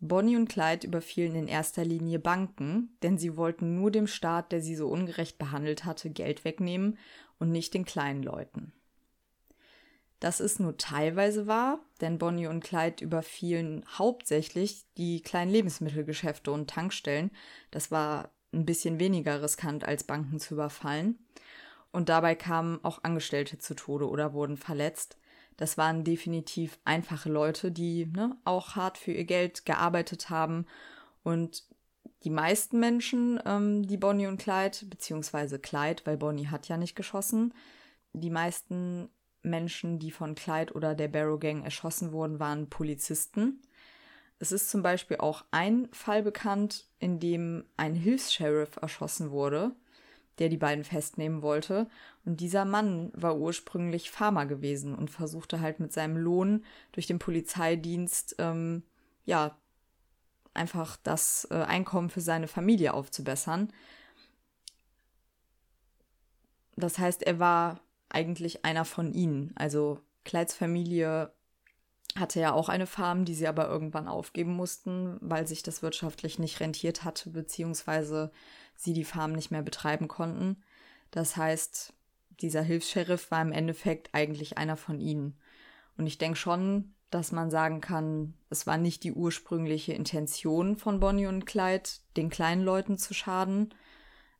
[0.00, 4.60] Bonnie und Clyde überfielen in erster Linie Banken, denn sie wollten nur dem Staat, der
[4.60, 6.98] sie so ungerecht behandelt hatte, Geld wegnehmen
[7.38, 8.72] und nicht den kleinen Leuten.
[10.20, 16.70] Das ist nur teilweise wahr, denn Bonnie und Clyde überfielen hauptsächlich die kleinen Lebensmittelgeschäfte und
[16.70, 17.30] Tankstellen.
[17.70, 21.18] Das war ein bisschen weniger riskant als Banken zu überfallen.
[21.94, 25.16] Und dabei kamen auch Angestellte zu Tode oder wurden verletzt.
[25.56, 30.66] Das waren definitiv einfache Leute, die ne, auch hart für ihr Geld gearbeitet haben.
[31.22, 31.62] Und
[32.24, 36.96] die meisten Menschen, ähm, die Bonnie und Clyde, beziehungsweise Clyde, weil Bonnie hat ja nicht
[36.96, 37.54] geschossen,
[38.12, 39.08] die meisten
[39.42, 43.62] Menschen, die von Clyde oder der Barrow Gang erschossen wurden, waren Polizisten.
[44.40, 49.76] Es ist zum Beispiel auch ein Fall bekannt, in dem ein Hilfs-Sheriff erschossen wurde
[50.38, 51.88] der die beiden festnehmen wollte.
[52.24, 57.18] Und dieser Mann war ursprünglich Farmer gewesen und versuchte halt mit seinem Lohn durch den
[57.18, 58.82] Polizeidienst, ähm,
[59.24, 59.56] ja,
[60.52, 63.72] einfach das äh, Einkommen für seine Familie aufzubessern.
[66.76, 69.52] Das heißt, er war eigentlich einer von ihnen.
[69.56, 71.32] Also Clydes Familie
[72.16, 76.38] hatte ja auch eine Farm, die sie aber irgendwann aufgeben mussten, weil sich das wirtschaftlich
[76.38, 78.30] nicht rentiert hatte, beziehungsweise
[78.76, 80.62] sie die Farm nicht mehr betreiben konnten.
[81.10, 81.92] Das heißt,
[82.40, 85.38] dieser Hilfs-Sheriff war im Endeffekt eigentlich einer von ihnen.
[85.96, 90.98] Und ich denke schon, dass man sagen kann, es war nicht die ursprüngliche Intention von
[90.98, 93.72] Bonnie und Clyde, den kleinen Leuten zu schaden,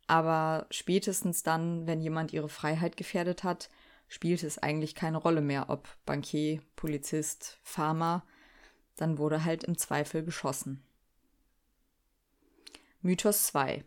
[0.06, 3.70] aber spätestens dann, wenn jemand ihre Freiheit gefährdet hat,
[4.08, 8.26] spielte es eigentlich keine Rolle mehr, ob Bankier, Polizist, Farmer,
[8.96, 10.82] dann wurde halt im Zweifel geschossen.
[13.00, 13.84] Mythos 2.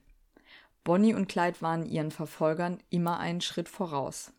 [0.87, 4.31] Bonnie und Clyde waren ihren Verfolgern immer einen Schritt voraus.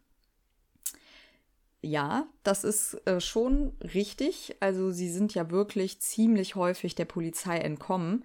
[1.82, 4.56] Ja, das ist äh, schon richtig.
[4.61, 8.24] Also sie sind ja wirklich ziemlich häufig der Polizei entkommen.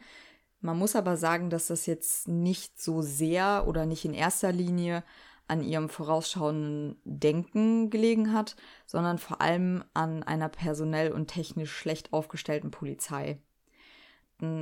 [0.61, 5.03] Man muss aber sagen, dass das jetzt nicht so sehr oder nicht in erster Linie
[5.49, 8.55] an ihrem vorausschauenden Denken gelegen hat,
[8.85, 13.41] sondern vor allem an einer personell und technisch schlecht aufgestellten Polizei.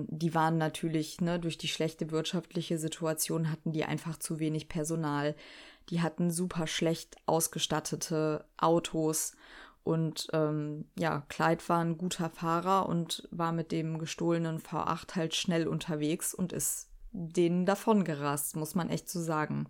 [0.09, 5.35] Die waren natürlich, ne, durch die schlechte wirtschaftliche Situation hatten die einfach zu wenig Personal.
[5.89, 9.33] Die hatten super schlecht ausgestattete Autos
[9.83, 15.35] und ähm, ja, Clyde war ein guter Fahrer und war mit dem gestohlenen V8 halt
[15.35, 19.67] schnell unterwegs und ist denen davongerast, muss man echt so sagen.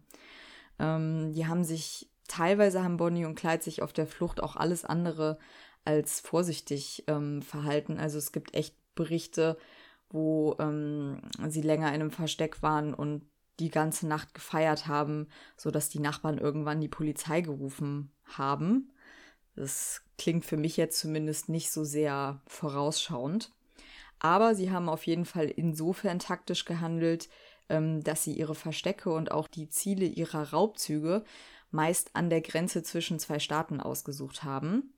[0.80, 4.84] Ähm, die haben sich, teilweise haben Bonnie und Clyde sich auf der Flucht auch alles
[4.84, 5.40] andere
[5.86, 7.98] als vorsichtig ähm, verhalten.
[7.98, 9.58] Also es gibt echt Berichte,
[10.12, 13.24] wo ähm, sie länger in einem Versteck waren und
[13.60, 18.92] die ganze Nacht gefeiert haben, sodass die Nachbarn irgendwann die Polizei gerufen haben.
[19.56, 23.52] Das klingt für mich jetzt zumindest nicht so sehr vorausschauend.
[24.20, 27.30] Aber sie haben auf jeden Fall insofern taktisch gehandelt,
[27.70, 31.24] ähm, dass sie ihre Verstecke und auch die Ziele ihrer Raubzüge
[31.72, 34.94] meist an der Grenze zwischen zwei Staaten ausgesucht haben,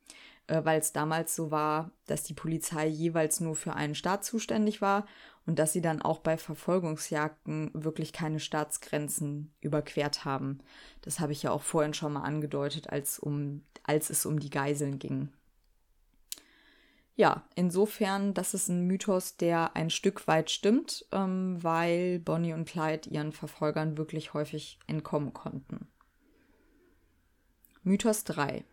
[0.47, 4.81] äh, weil es damals so war, dass die Polizei jeweils nur für einen Staat zuständig
[4.81, 5.05] war
[5.45, 10.59] und dass sie dann auch bei Verfolgungsjagden wirklich keine Staatsgrenzen überquert haben.
[11.01, 14.49] Das habe ich ja auch vorhin schon mal angedeutet, als, um, als es um die
[14.49, 15.29] Geiseln ging.
[17.15, 22.65] Ja, insofern, das ist ein Mythos, der ein Stück weit stimmt, ähm, weil Bonnie und
[22.65, 25.87] Clyde ihren Verfolgern wirklich häufig entkommen konnten.
[27.83, 28.63] Mythos 3.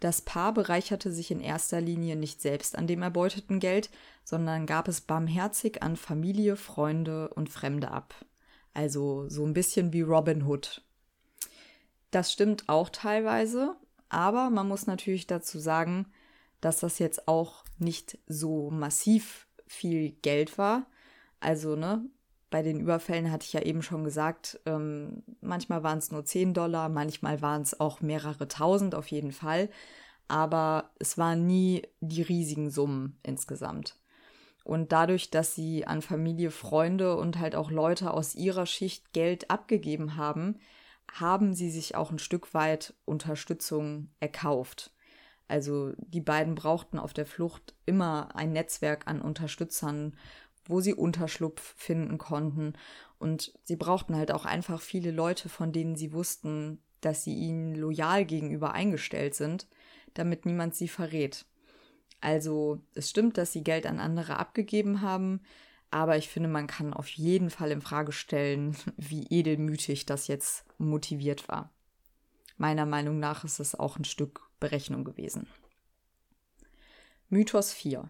[0.00, 3.90] Das Paar bereicherte sich in erster Linie nicht selbst an dem erbeuteten Geld,
[4.24, 8.14] sondern gab es barmherzig an Familie, Freunde und Fremde ab.
[8.74, 10.82] Also so ein bisschen wie Robin Hood.
[12.10, 13.74] Das stimmt auch teilweise,
[14.08, 16.06] aber man muss natürlich dazu sagen,
[16.60, 20.86] dass das jetzt auch nicht so massiv viel Geld war.
[21.40, 22.04] Also, ne,
[22.50, 26.54] bei den Überfällen hatte ich ja eben schon gesagt, ähm, manchmal waren es nur 10
[26.54, 29.68] Dollar, manchmal waren es auch mehrere tausend auf jeden Fall.
[30.28, 33.96] Aber es waren nie die riesigen Summen insgesamt.
[34.64, 39.50] Und dadurch, dass sie an Familie, Freunde und halt auch Leute aus ihrer Schicht Geld
[39.50, 40.58] abgegeben haben,
[41.12, 44.92] haben sie sich auch ein Stück weit Unterstützung erkauft.
[45.48, 50.16] Also die beiden brauchten auf der Flucht immer ein Netzwerk an Unterstützern,
[50.68, 52.74] wo sie Unterschlupf finden konnten.
[53.18, 57.74] Und sie brauchten halt auch einfach viele Leute, von denen sie wussten, dass sie ihnen
[57.74, 59.66] loyal gegenüber eingestellt sind,
[60.14, 61.46] damit niemand sie verrät.
[62.20, 65.40] Also es stimmt, dass sie Geld an andere abgegeben haben,
[65.90, 70.64] aber ich finde, man kann auf jeden Fall in Frage stellen, wie edelmütig das jetzt
[70.78, 71.70] motiviert war.
[72.56, 75.46] Meiner Meinung nach ist es auch ein Stück Berechnung gewesen.
[77.28, 78.08] Mythos 4.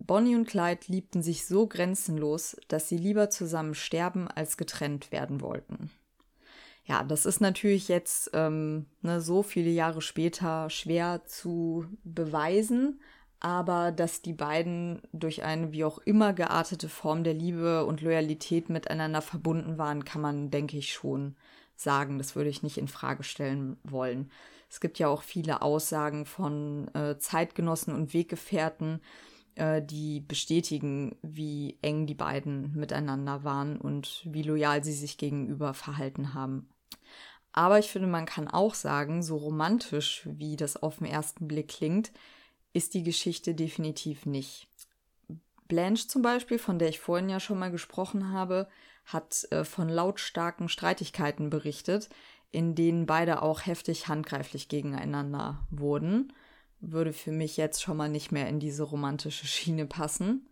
[0.00, 5.40] Bonnie und Clyde liebten sich so grenzenlos, dass sie lieber zusammen sterben als getrennt werden
[5.40, 5.90] wollten.
[6.84, 13.00] Ja, das ist natürlich jetzt ähm, ne, so viele Jahre später schwer zu beweisen,
[13.38, 18.70] aber dass die beiden durch eine wie auch immer geartete Form der Liebe und Loyalität
[18.70, 21.36] miteinander verbunden waren, kann man, denke ich, schon
[21.76, 22.18] sagen.
[22.18, 24.30] Das würde ich nicht in Frage stellen wollen.
[24.68, 29.00] Es gibt ja auch viele Aussagen von äh, Zeitgenossen und Weggefährten,
[29.54, 35.74] äh, die bestätigen, wie eng die beiden miteinander waren und wie loyal sie sich gegenüber
[35.74, 36.68] verhalten haben.
[37.52, 41.68] Aber ich finde, man kann auch sagen, so romantisch wie das auf den ersten Blick
[41.68, 42.12] klingt,
[42.72, 44.68] ist die Geschichte definitiv nicht.
[45.66, 48.68] Blanche zum Beispiel, von der ich vorhin ja schon mal gesprochen habe,
[49.04, 52.08] hat äh, von lautstarken Streitigkeiten berichtet,
[52.50, 56.32] in denen beide auch heftig handgreiflich gegeneinander wurden,
[56.80, 60.48] würde für mich jetzt schon mal nicht mehr in diese romantische Schiene passen.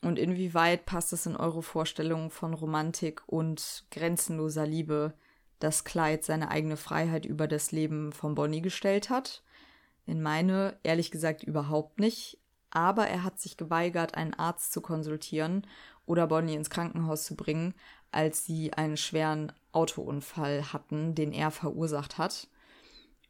[0.00, 5.14] Und inwieweit passt es in eure Vorstellung von Romantik und grenzenloser Liebe,
[5.60, 9.42] dass Clyde seine eigene Freiheit über das Leben von Bonnie gestellt hat?
[10.06, 12.38] In meine, ehrlich gesagt, überhaupt nicht.
[12.70, 15.66] Aber er hat sich geweigert, einen Arzt zu konsultieren
[16.06, 17.74] oder Bonnie ins Krankenhaus zu bringen,
[18.10, 22.48] als sie einen schweren Autounfall hatten, den er verursacht hat.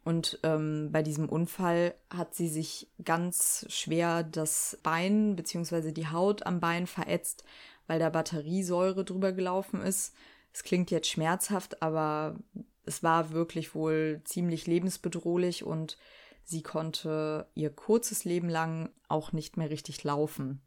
[0.04, 5.92] Und ähm, bei diesem Unfall hat sie sich ganz schwer das Bein bzw.
[5.92, 7.44] die Haut am Bein verätzt,
[7.86, 10.14] weil da Batteriesäure drüber gelaufen ist.
[10.52, 12.36] Es klingt jetzt schmerzhaft, aber
[12.84, 15.96] es war wirklich wohl ziemlich lebensbedrohlich und
[16.44, 20.60] sie konnte ihr kurzes Leben lang auch nicht mehr richtig laufen.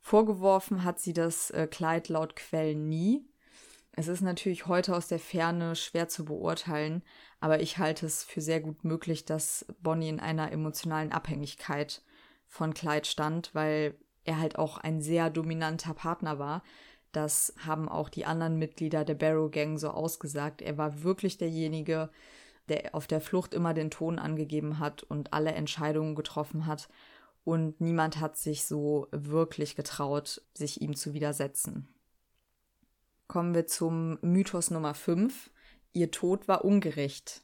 [0.00, 3.24] Vorgeworfen hat sie das äh, Kleid laut Quellen nie.
[3.98, 7.02] Es ist natürlich heute aus der Ferne schwer zu beurteilen,
[7.40, 12.02] aber ich halte es für sehr gut möglich, dass Bonnie in einer emotionalen Abhängigkeit
[12.46, 13.94] von Clyde stand, weil
[14.24, 16.62] er halt auch ein sehr dominanter Partner war.
[17.12, 20.60] Das haben auch die anderen Mitglieder der Barrow Gang so ausgesagt.
[20.60, 22.10] Er war wirklich derjenige,
[22.68, 26.90] der auf der Flucht immer den Ton angegeben hat und alle Entscheidungen getroffen hat.
[27.44, 31.95] Und niemand hat sich so wirklich getraut, sich ihm zu widersetzen.
[33.28, 35.50] Kommen wir zum Mythos Nummer 5.
[35.92, 37.42] Ihr Tod war ungerecht.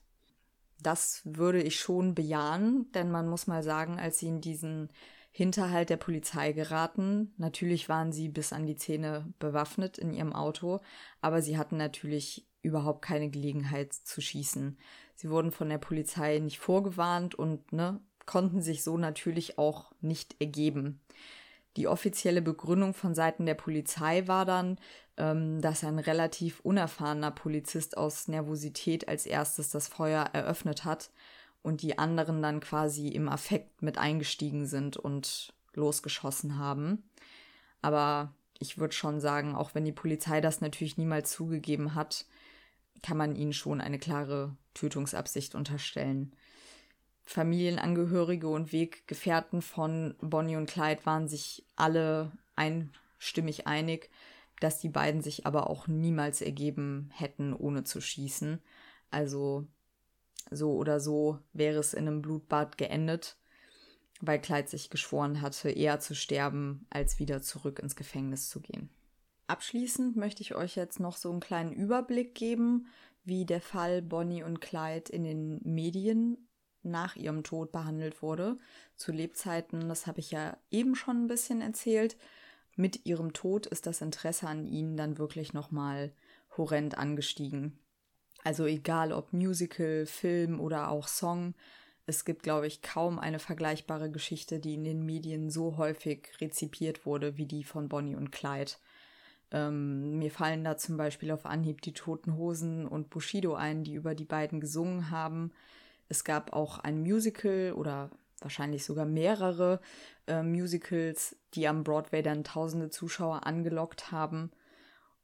[0.80, 4.90] Das würde ich schon bejahen, denn man muss mal sagen, als sie in diesen
[5.32, 7.34] Hinterhalt der Polizei geraten.
[7.36, 10.80] Natürlich waren sie bis an die Zähne bewaffnet in ihrem Auto,
[11.20, 14.78] aber sie hatten natürlich überhaupt keine Gelegenheit zu schießen.
[15.16, 20.40] Sie wurden von der Polizei nicht vorgewarnt und ne, konnten sich so natürlich auch nicht
[20.40, 21.00] ergeben.
[21.76, 24.78] Die offizielle Begründung von Seiten der Polizei war dann,
[25.16, 31.10] ähm, dass ein relativ unerfahrener Polizist aus Nervosität als erstes das Feuer eröffnet hat
[31.62, 37.02] und die anderen dann quasi im Affekt mit eingestiegen sind und losgeschossen haben.
[37.80, 42.26] Aber ich würde schon sagen, auch wenn die Polizei das natürlich niemals zugegeben hat,
[43.02, 46.32] kann man ihnen schon eine klare Tötungsabsicht unterstellen.
[47.24, 54.10] Familienangehörige und Weggefährten von Bonnie und Clyde waren sich alle einstimmig einig,
[54.60, 58.60] dass die beiden sich aber auch niemals ergeben hätten, ohne zu schießen.
[59.10, 59.66] Also
[60.50, 63.36] so oder so wäre es in einem Blutbad geendet,
[64.20, 68.90] weil Clyde sich geschworen hatte, eher zu sterben, als wieder zurück ins Gefängnis zu gehen.
[69.46, 72.86] Abschließend möchte ich euch jetzt noch so einen kleinen Überblick geben,
[73.24, 76.48] wie der Fall Bonnie und Clyde in den Medien
[76.84, 78.58] nach ihrem Tod behandelt wurde.
[78.96, 82.16] Zu Lebzeiten, das habe ich ja eben schon ein bisschen erzählt.
[82.76, 86.12] Mit ihrem Tod ist das Interesse an ihnen dann wirklich nochmal
[86.56, 87.78] horrend angestiegen.
[88.44, 91.54] Also egal ob Musical, Film oder auch Song,
[92.06, 97.06] es gibt, glaube ich, kaum eine vergleichbare Geschichte, die in den Medien so häufig rezipiert
[97.06, 98.72] wurde wie die von Bonnie und Clyde.
[99.52, 103.94] Ähm, mir fallen da zum Beispiel auf Anhieb die Toten Hosen und Bushido ein, die
[103.94, 105.52] über die beiden gesungen haben.
[106.12, 108.10] Es gab auch ein Musical oder
[108.42, 109.80] wahrscheinlich sogar mehrere
[110.26, 114.50] äh, Musicals, die am Broadway dann tausende Zuschauer angelockt haben.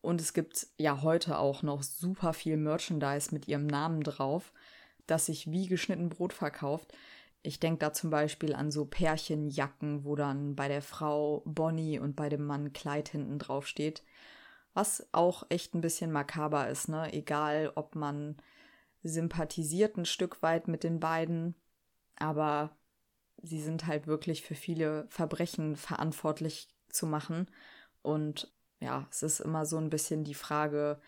[0.01, 4.55] Und es gibt ja heute auch noch super viel Merchandise mit ihrem Namen drauf,
[5.07, 6.95] das sich wie geschnitten Brot verkauft.
[7.43, 12.17] Ich denke da zum Beispiel an so Pärchenjacken, wo dann bei der Frau Bonnie und
[12.17, 14.03] bei dem Mann Kleid hinten drauf steht.
[14.73, 17.13] Was auch echt ein bisschen makaber ist, ne?
[17.13, 18.37] Egal, ob man
[19.09, 21.55] sympathisiert ein Stück weit mit den beiden,
[22.17, 22.77] aber
[23.43, 27.47] sie sind halt wirklich für viele Verbrechen verantwortlich zu machen.
[28.03, 31.01] Und ja, es ist immer so ein bisschen die Frage,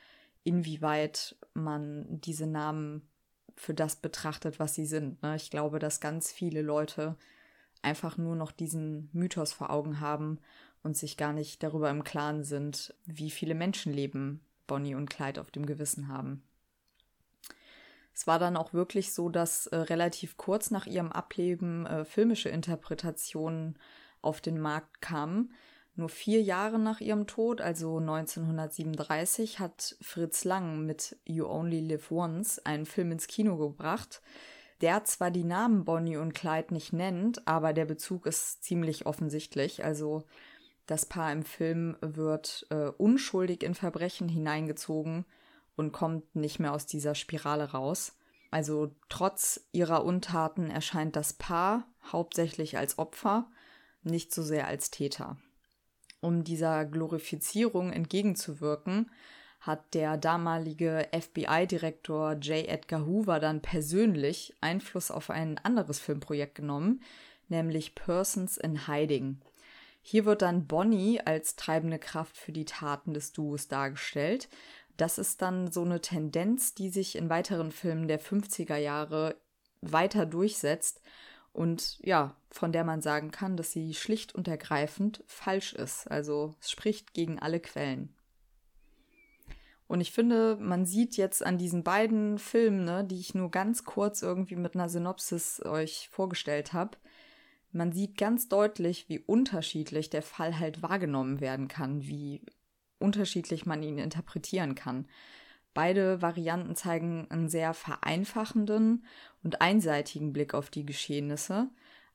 [0.44, 3.09] inwieweit man diese Namen
[3.57, 5.22] für das betrachtet, was sie sind.
[5.22, 5.36] Ne?
[5.36, 7.16] Ich glaube, dass ganz viele Leute
[7.82, 10.38] einfach nur noch diesen Mythos vor Augen haben
[10.82, 15.51] und sich gar nicht darüber im Klaren sind, wie viele Menschenleben Bonnie und Clyde auf
[15.51, 16.42] dem Gewissen haben.
[18.20, 22.50] Es war dann auch wirklich so, dass äh, relativ kurz nach ihrem Ableben äh, filmische
[22.50, 23.78] Interpretationen
[24.20, 25.54] auf den Markt kamen,
[25.94, 32.12] nur vier Jahre nach ihrem Tod, also 1937, hat Fritz Lang mit You Only Live
[32.12, 34.20] Once einen Film ins Kino gebracht,
[34.82, 39.82] der zwar die Namen Bonnie und Clyde nicht nennt, aber der Bezug ist ziemlich offensichtlich.
[39.82, 40.24] Also
[40.84, 45.24] das Paar im Film wird äh, unschuldig in Verbrechen hineingezogen
[45.76, 48.16] und kommt nicht mehr aus dieser Spirale raus.
[48.50, 53.50] Also trotz ihrer Untaten erscheint das Paar hauptsächlich als Opfer,
[54.02, 55.36] nicht so sehr als Täter.
[56.20, 59.10] Um dieser Glorifizierung entgegenzuwirken,
[59.60, 62.66] hat der damalige FBI-Direktor J.
[62.66, 67.02] Edgar Hoover dann persönlich Einfluss auf ein anderes Filmprojekt genommen,
[67.48, 69.40] nämlich Persons in Hiding.
[70.02, 74.48] Hier wird dann Bonnie als treibende Kraft für die Taten des Duos dargestellt.
[75.01, 79.36] Das ist dann so eine Tendenz, die sich in weiteren Filmen der 50er Jahre
[79.80, 81.01] weiter durchsetzt
[81.53, 86.11] und ja, von der man sagen kann, dass sie schlicht und ergreifend falsch ist.
[86.11, 88.14] Also es spricht gegen alle Quellen.
[89.88, 93.84] Und ich finde, man sieht jetzt an diesen beiden Filmen, ne, die ich nur ganz
[93.84, 96.98] kurz irgendwie mit einer Synopsis euch vorgestellt habe,
[97.72, 102.42] man sieht ganz deutlich, wie unterschiedlich der Fall halt wahrgenommen werden kann, wie
[103.01, 105.07] unterschiedlich man ihn interpretieren kann.
[105.74, 109.05] Beide Varianten zeigen einen sehr vereinfachenden
[109.42, 111.68] und einseitigen Blick auf die Geschehnisse.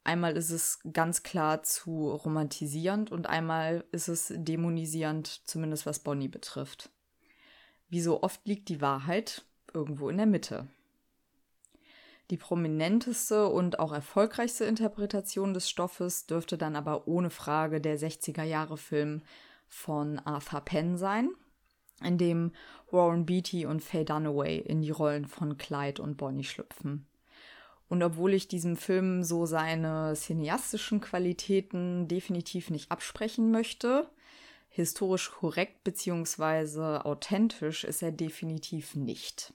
[0.03, 6.27] Einmal ist es ganz klar zu romantisierend und einmal ist es dämonisierend, zumindest was Bonnie
[6.27, 6.89] betrifft.
[7.89, 10.67] Wie so oft liegt die Wahrheit irgendwo in der Mitte.
[12.31, 18.43] Die prominenteste und auch erfolgreichste Interpretation des Stoffes dürfte dann aber ohne Frage der 60er
[18.43, 19.21] Jahre Film
[19.67, 21.29] von Arthur Penn sein,
[22.01, 22.51] in dem
[22.91, 27.07] Warren Beatty und Faye Dunaway in die Rollen von Clyde und Bonnie schlüpfen.
[27.87, 34.09] Und obwohl ich diesem Film so seine cineastischen Qualitäten definitiv nicht absprechen möchte,
[34.69, 36.99] historisch korrekt bzw.
[37.07, 39.53] authentisch ist er definitiv nicht.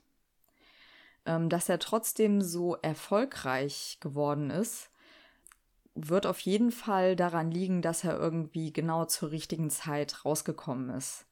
[1.26, 4.90] Ähm, dass er trotzdem so erfolgreich geworden ist,
[6.08, 11.26] wird auf jeden Fall daran liegen, dass er irgendwie genau zur richtigen Zeit rausgekommen ist.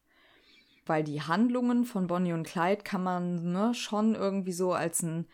[0.86, 5.26] Weil die Handlungen von Bonnie und Clyde kann man ne, schon irgendwie so als, ein,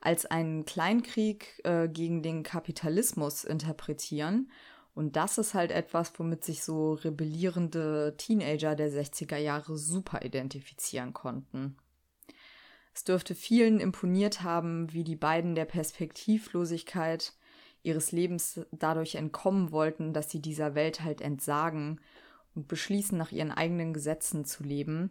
[0.00, 4.50] als einen Kleinkrieg äh, gegen den Kapitalismus interpretieren.
[4.94, 11.12] Und das ist halt etwas, womit sich so rebellierende Teenager der 60er Jahre super identifizieren
[11.12, 11.76] konnten.
[12.94, 17.34] Es dürfte vielen imponiert haben, wie die beiden der Perspektivlosigkeit
[17.86, 22.00] ihres Lebens dadurch entkommen wollten, dass sie dieser Welt halt entsagen
[22.54, 25.10] und beschließen, nach ihren eigenen Gesetzen zu leben.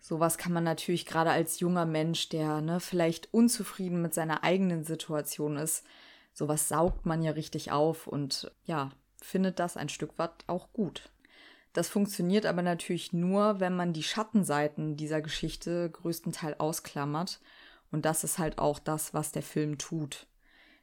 [0.00, 4.82] Sowas kann man natürlich gerade als junger Mensch, der ne, vielleicht unzufrieden mit seiner eigenen
[4.82, 5.84] Situation ist,
[6.32, 8.90] sowas saugt man ja richtig auf und ja,
[9.20, 11.10] findet das ein Stück weit auch gut.
[11.72, 17.40] Das funktioniert aber natürlich nur, wenn man die Schattenseiten dieser Geschichte größtenteils ausklammert.
[17.90, 20.26] Und das ist halt auch das, was der Film tut.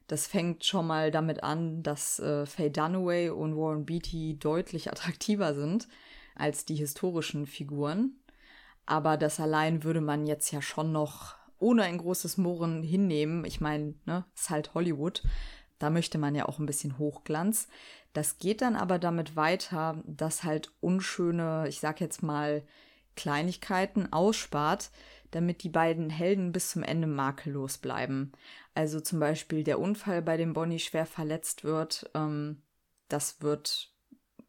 [0.10, 5.54] Das fängt schon mal damit an, dass äh, Faye Dunaway und Warren Beatty deutlich attraktiver
[5.54, 5.88] sind
[6.34, 8.16] als die historischen Figuren.
[8.88, 13.46] Aber das allein würde man jetzt ja schon noch ohne ein großes Murren hinnehmen.
[13.46, 15.22] Ich meine, ne, ist halt Hollywood.
[15.78, 17.68] Da möchte man ja auch ein bisschen Hochglanz.
[18.14, 22.64] Das geht dann aber damit weiter, dass halt unschöne, ich sag jetzt mal,
[23.16, 24.90] Kleinigkeiten ausspart,
[25.32, 28.32] damit die beiden Helden bis zum Ende makellos bleiben.
[28.74, 32.62] Also zum Beispiel der Unfall, bei dem Bonnie schwer verletzt wird, ähm,
[33.08, 33.92] das wird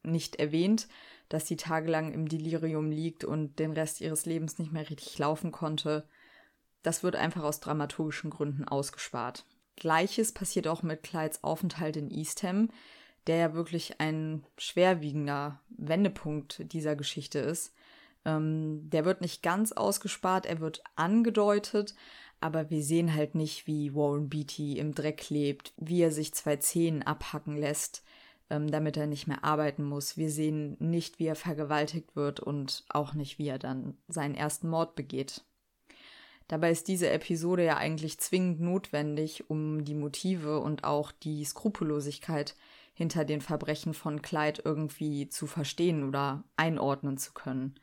[0.02, 0.88] nicht erwähnt,
[1.28, 5.52] dass sie tagelang im Delirium liegt und den Rest ihres Lebens nicht mehr richtig laufen
[5.52, 6.08] konnte.
[6.82, 9.44] Das wird einfach aus dramaturgischen Gründen ausgespart.
[9.76, 12.70] Gleiches passiert auch mit Clydes Aufenthalt in Eastham
[13.26, 17.74] der ja wirklich ein schwerwiegender Wendepunkt dieser Geschichte ist.
[18.24, 21.94] Ähm, der wird nicht ganz ausgespart, er wird angedeutet,
[22.40, 26.56] aber wir sehen halt nicht, wie Warren Beatty im Dreck lebt, wie er sich zwei
[26.56, 28.02] Zehen abhacken lässt,
[28.48, 30.16] ähm, damit er nicht mehr arbeiten muss.
[30.16, 34.68] Wir sehen nicht, wie er vergewaltigt wird und auch nicht, wie er dann seinen ersten
[34.68, 35.44] Mord begeht.
[36.48, 42.56] Dabei ist diese Episode ja eigentlich zwingend notwendig, um die Motive und auch die Skrupellosigkeit
[42.92, 47.76] hinter den Verbrechen von Clyde irgendwie zu verstehen oder einordnen zu können.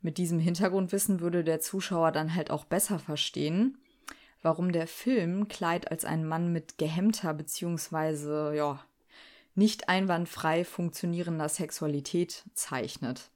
[0.00, 3.78] Mit diesem Hintergrundwissen würde der Zuschauer dann halt auch besser verstehen,
[4.42, 8.56] warum der Film Clyde als einen Mann mit gehemmter bzw.
[8.56, 8.84] ja,
[9.54, 13.30] nicht einwandfrei funktionierender Sexualität zeichnet.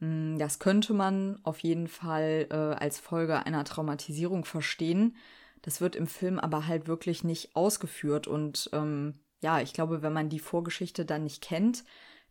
[0.00, 5.16] Hm, das könnte man auf jeden Fall äh, als Folge einer Traumatisierung verstehen.
[5.62, 10.12] Das wird im Film aber halt wirklich nicht ausgeführt und ähm, ja, ich glaube, wenn
[10.12, 11.84] man die Vorgeschichte dann nicht kennt,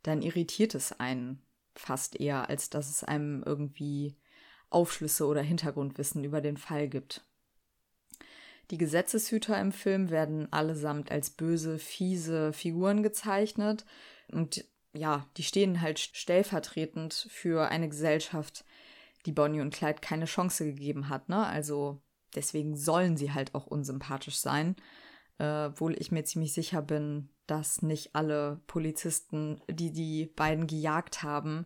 [0.04, 1.42] dann irritiert es einen
[1.76, 4.16] fast eher, als dass es einem irgendwie
[4.70, 7.26] Aufschlüsse oder Hintergrundwissen über den Fall gibt.
[8.72, 13.86] Die Gesetzeshüter im Film werden allesamt als böse, fiese Figuren gezeichnet
[14.32, 18.66] und ja, die stehen halt stellvertretend für eine Gesellschaft,
[19.26, 21.46] die Bonnie und Clyde keine Chance gegeben hat, ne?
[21.46, 22.02] Also
[22.34, 24.76] deswegen sollen sie halt auch unsympathisch sein
[25.38, 31.24] äh, obwohl ich mir ziemlich sicher bin, dass nicht alle Polizisten, die die beiden gejagt
[31.24, 31.66] haben,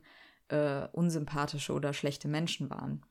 [0.49, 3.03] äh, unsympathische oder schlechte Menschen waren.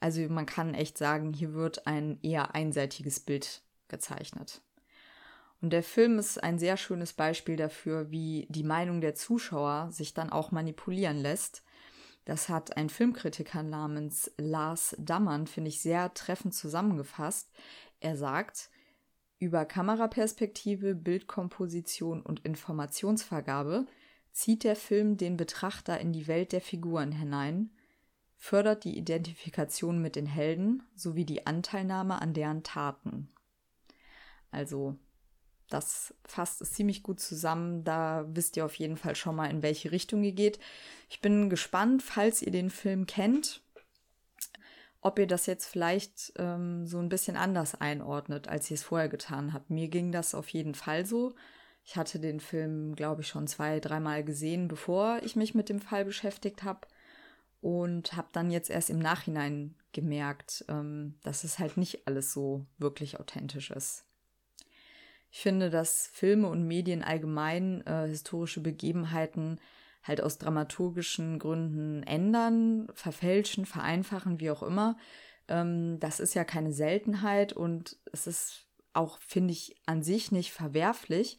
[0.00, 4.60] Also man kann echt sagen, hier wird ein eher einseitiges Bild gezeichnet.
[5.60, 10.12] Und der Film ist ein sehr schönes Beispiel dafür, wie die Meinung der Zuschauer sich
[10.12, 11.62] dann auch manipulieren lässt.
[12.26, 17.50] Das hat ein Filmkritiker namens Lars Dammern, finde ich, sehr treffend zusammengefasst.
[18.00, 18.68] Er sagt,
[19.38, 23.86] über Kameraperspektive, Bildkomposition und Informationsvergabe
[24.32, 27.70] zieht der Film den Betrachter in die Welt der Figuren hinein,
[28.36, 33.28] fördert die Identifikation mit den Helden sowie die Anteilnahme an deren Taten.
[34.50, 34.96] Also
[35.68, 37.84] das fasst es ziemlich gut zusammen.
[37.84, 40.58] Da wisst ihr auf jeden Fall schon mal, in welche Richtung ihr geht.
[41.08, 43.62] Ich bin gespannt, falls ihr den Film kennt,
[45.04, 49.10] ob ihr das jetzt vielleicht ähm, so ein bisschen anders einordnet, als ihr es vorher
[49.10, 49.68] getan habt.
[49.68, 51.34] Mir ging das auf jeden Fall so.
[51.84, 55.80] Ich hatte den Film, glaube ich, schon zwei, dreimal gesehen, bevor ich mich mit dem
[55.80, 56.88] Fall beschäftigt habe.
[57.60, 62.66] Und habe dann jetzt erst im Nachhinein gemerkt, ähm, dass es halt nicht alles so
[62.78, 64.04] wirklich authentisch ist.
[65.30, 69.60] Ich finde, dass Filme und Medien allgemein äh, historische Begebenheiten
[70.04, 74.96] halt aus dramaturgischen Gründen ändern, verfälschen, vereinfachen, wie auch immer.
[75.48, 80.52] Ähm, das ist ja keine Seltenheit und es ist auch, finde ich, an sich nicht
[80.52, 81.38] verwerflich.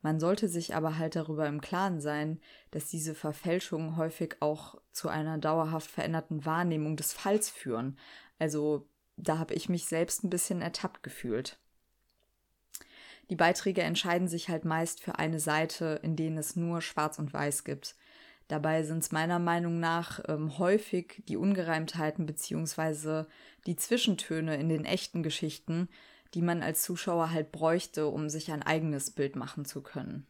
[0.00, 2.40] Man sollte sich aber halt darüber im Klaren sein,
[2.70, 7.98] dass diese Verfälschungen häufig auch zu einer dauerhaft veränderten Wahrnehmung des Falls führen.
[8.38, 11.58] Also da habe ich mich selbst ein bisschen ertappt gefühlt.
[13.30, 17.32] Die Beiträge entscheiden sich halt meist für eine Seite, in denen es nur Schwarz und
[17.32, 17.94] Weiß gibt.
[18.48, 23.24] Dabei sind es meiner Meinung nach ähm, häufig die Ungereimtheiten bzw.
[23.66, 25.88] die Zwischentöne in den echten Geschichten,
[26.32, 30.26] die man als Zuschauer halt bräuchte, um sich ein eigenes Bild machen zu können.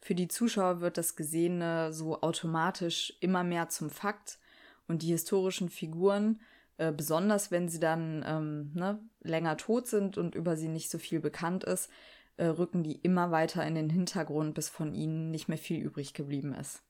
[0.00, 4.38] Für die Zuschauer wird das Gesehene so automatisch immer mehr zum Fakt
[4.86, 6.40] und die historischen Figuren,
[6.78, 10.98] äh, besonders wenn sie dann ähm, ne, länger tot sind und über sie nicht so
[10.98, 11.90] viel bekannt ist,
[12.36, 16.14] äh, rücken die immer weiter in den Hintergrund, bis von ihnen nicht mehr viel übrig
[16.14, 16.82] geblieben ist.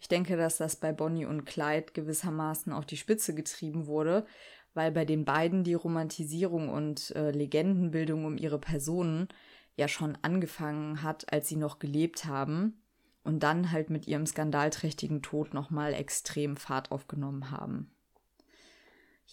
[0.00, 4.26] Ich denke, dass das bei Bonnie und Clyde gewissermaßen auf die Spitze getrieben wurde,
[4.74, 9.28] weil bei den beiden die Romantisierung und äh, Legendenbildung um ihre Personen
[9.76, 12.80] ja schon angefangen hat, als sie noch gelebt haben
[13.24, 17.90] und dann halt mit ihrem skandalträchtigen Tod nochmal extrem Fahrt aufgenommen haben.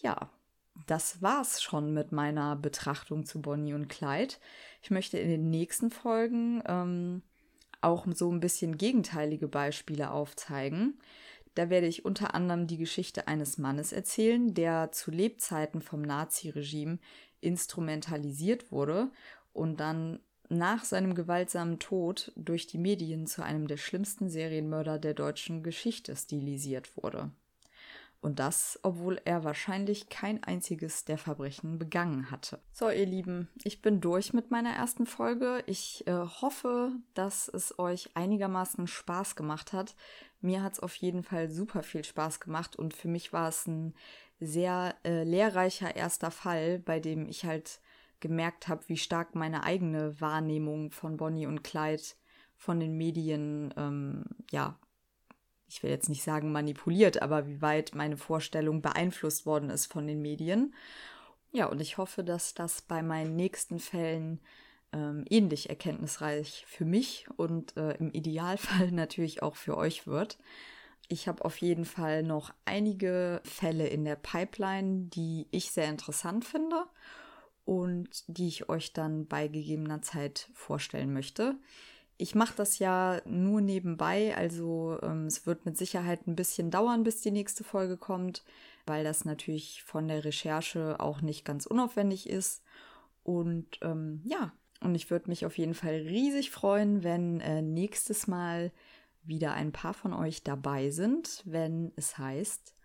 [0.01, 0.29] Ja,
[0.87, 4.35] das war's schon mit meiner Betrachtung zu Bonnie und Clyde.
[4.81, 7.21] Ich möchte in den nächsten Folgen ähm,
[7.81, 10.99] auch so ein bisschen gegenteilige Beispiele aufzeigen.
[11.55, 16.99] Da werde ich unter anderem die Geschichte eines Mannes erzählen, der zu Lebzeiten vom Naziregime
[17.39, 19.09] instrumentalisiert wurde
[19.53, 20.19] und dann
[20.49, 26.15] nach seinem gewaltsamen Tod durch die Medien zu einem der schlimmsten Serienmörder der deutschen Geschichte
[26.15, 27.31] stilisiert wurde.
[28.25, 32.59] Und das, obwohl er wahrscheinlich kein einziges der Verbrechen begangen hatte.
[32.71, 35.63] So, ihr Lieben, ich bin durch mit meiner ersten Folge.
[35.67, 39.95] Ich äh, hoffe, dass es euch einigermaßen Spaß gemacht hat.
[40.41, 43.67] Mir hat es auf jeden Fall super viel Spaß gemacht und für mich war es
[43.67, 43.93] ein
[44.39, 47.79] sehr äh, lehrreicher erster Fall, bei dem ich halt
[48.21, 52.01] gemerkt habe, wie stark meine eigene Wahrnehmung von Bonnie und Clyde
[52.55, 54.79] von den Medien ähm, ja
[55.75, 60.07] ich will jetzt nicht sagen manipuliert, aber wie weit meine Vorstellung beeinflusst worden ist von
[60.07, 60.73] den Medien.
[61.51, 64.39] Ja, und ich hoffe, dass das bei meinen nächsten Fällen
[64.93, 70.37] ähm, ähnlich erkenntnisreich für mich und äh, im Idealfall natürlich auch für euch wird.
[71.09, 76.45] Ich habe auf jeden Fall noch einige Fälle in der Pipeline, die ich sehr interessant
[76.45, 76.85] finde
[77.65, 81.57] und die ich euch dann bei gegebener Zeit vorstellen möchte.
[82.17, 87.03] Ich mache das ja nur nebenbei, also ähm, es wird mit Sicherheit ein bisschen dauern,
[87.03, 88.43] bis die nächste Folge kommt,
[88.85, 92.63] weil das natürlich von der Recherche auch nicht ganz unaufwendig ist.
[93.23, 98.27] Und ähm, ja, und ich würde mich auf jeden Fall riesig freuen, wenn äh, nächstes
[98.27, 98.71] Mal
[99.23, 102.75] wieder ein paar von euch dabei sind, wenn es heißt,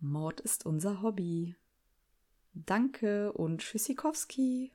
[0.00, 1.56] Mord ist unser Hobby.
[2.54, 4.72] Danke und Tschüssikowski.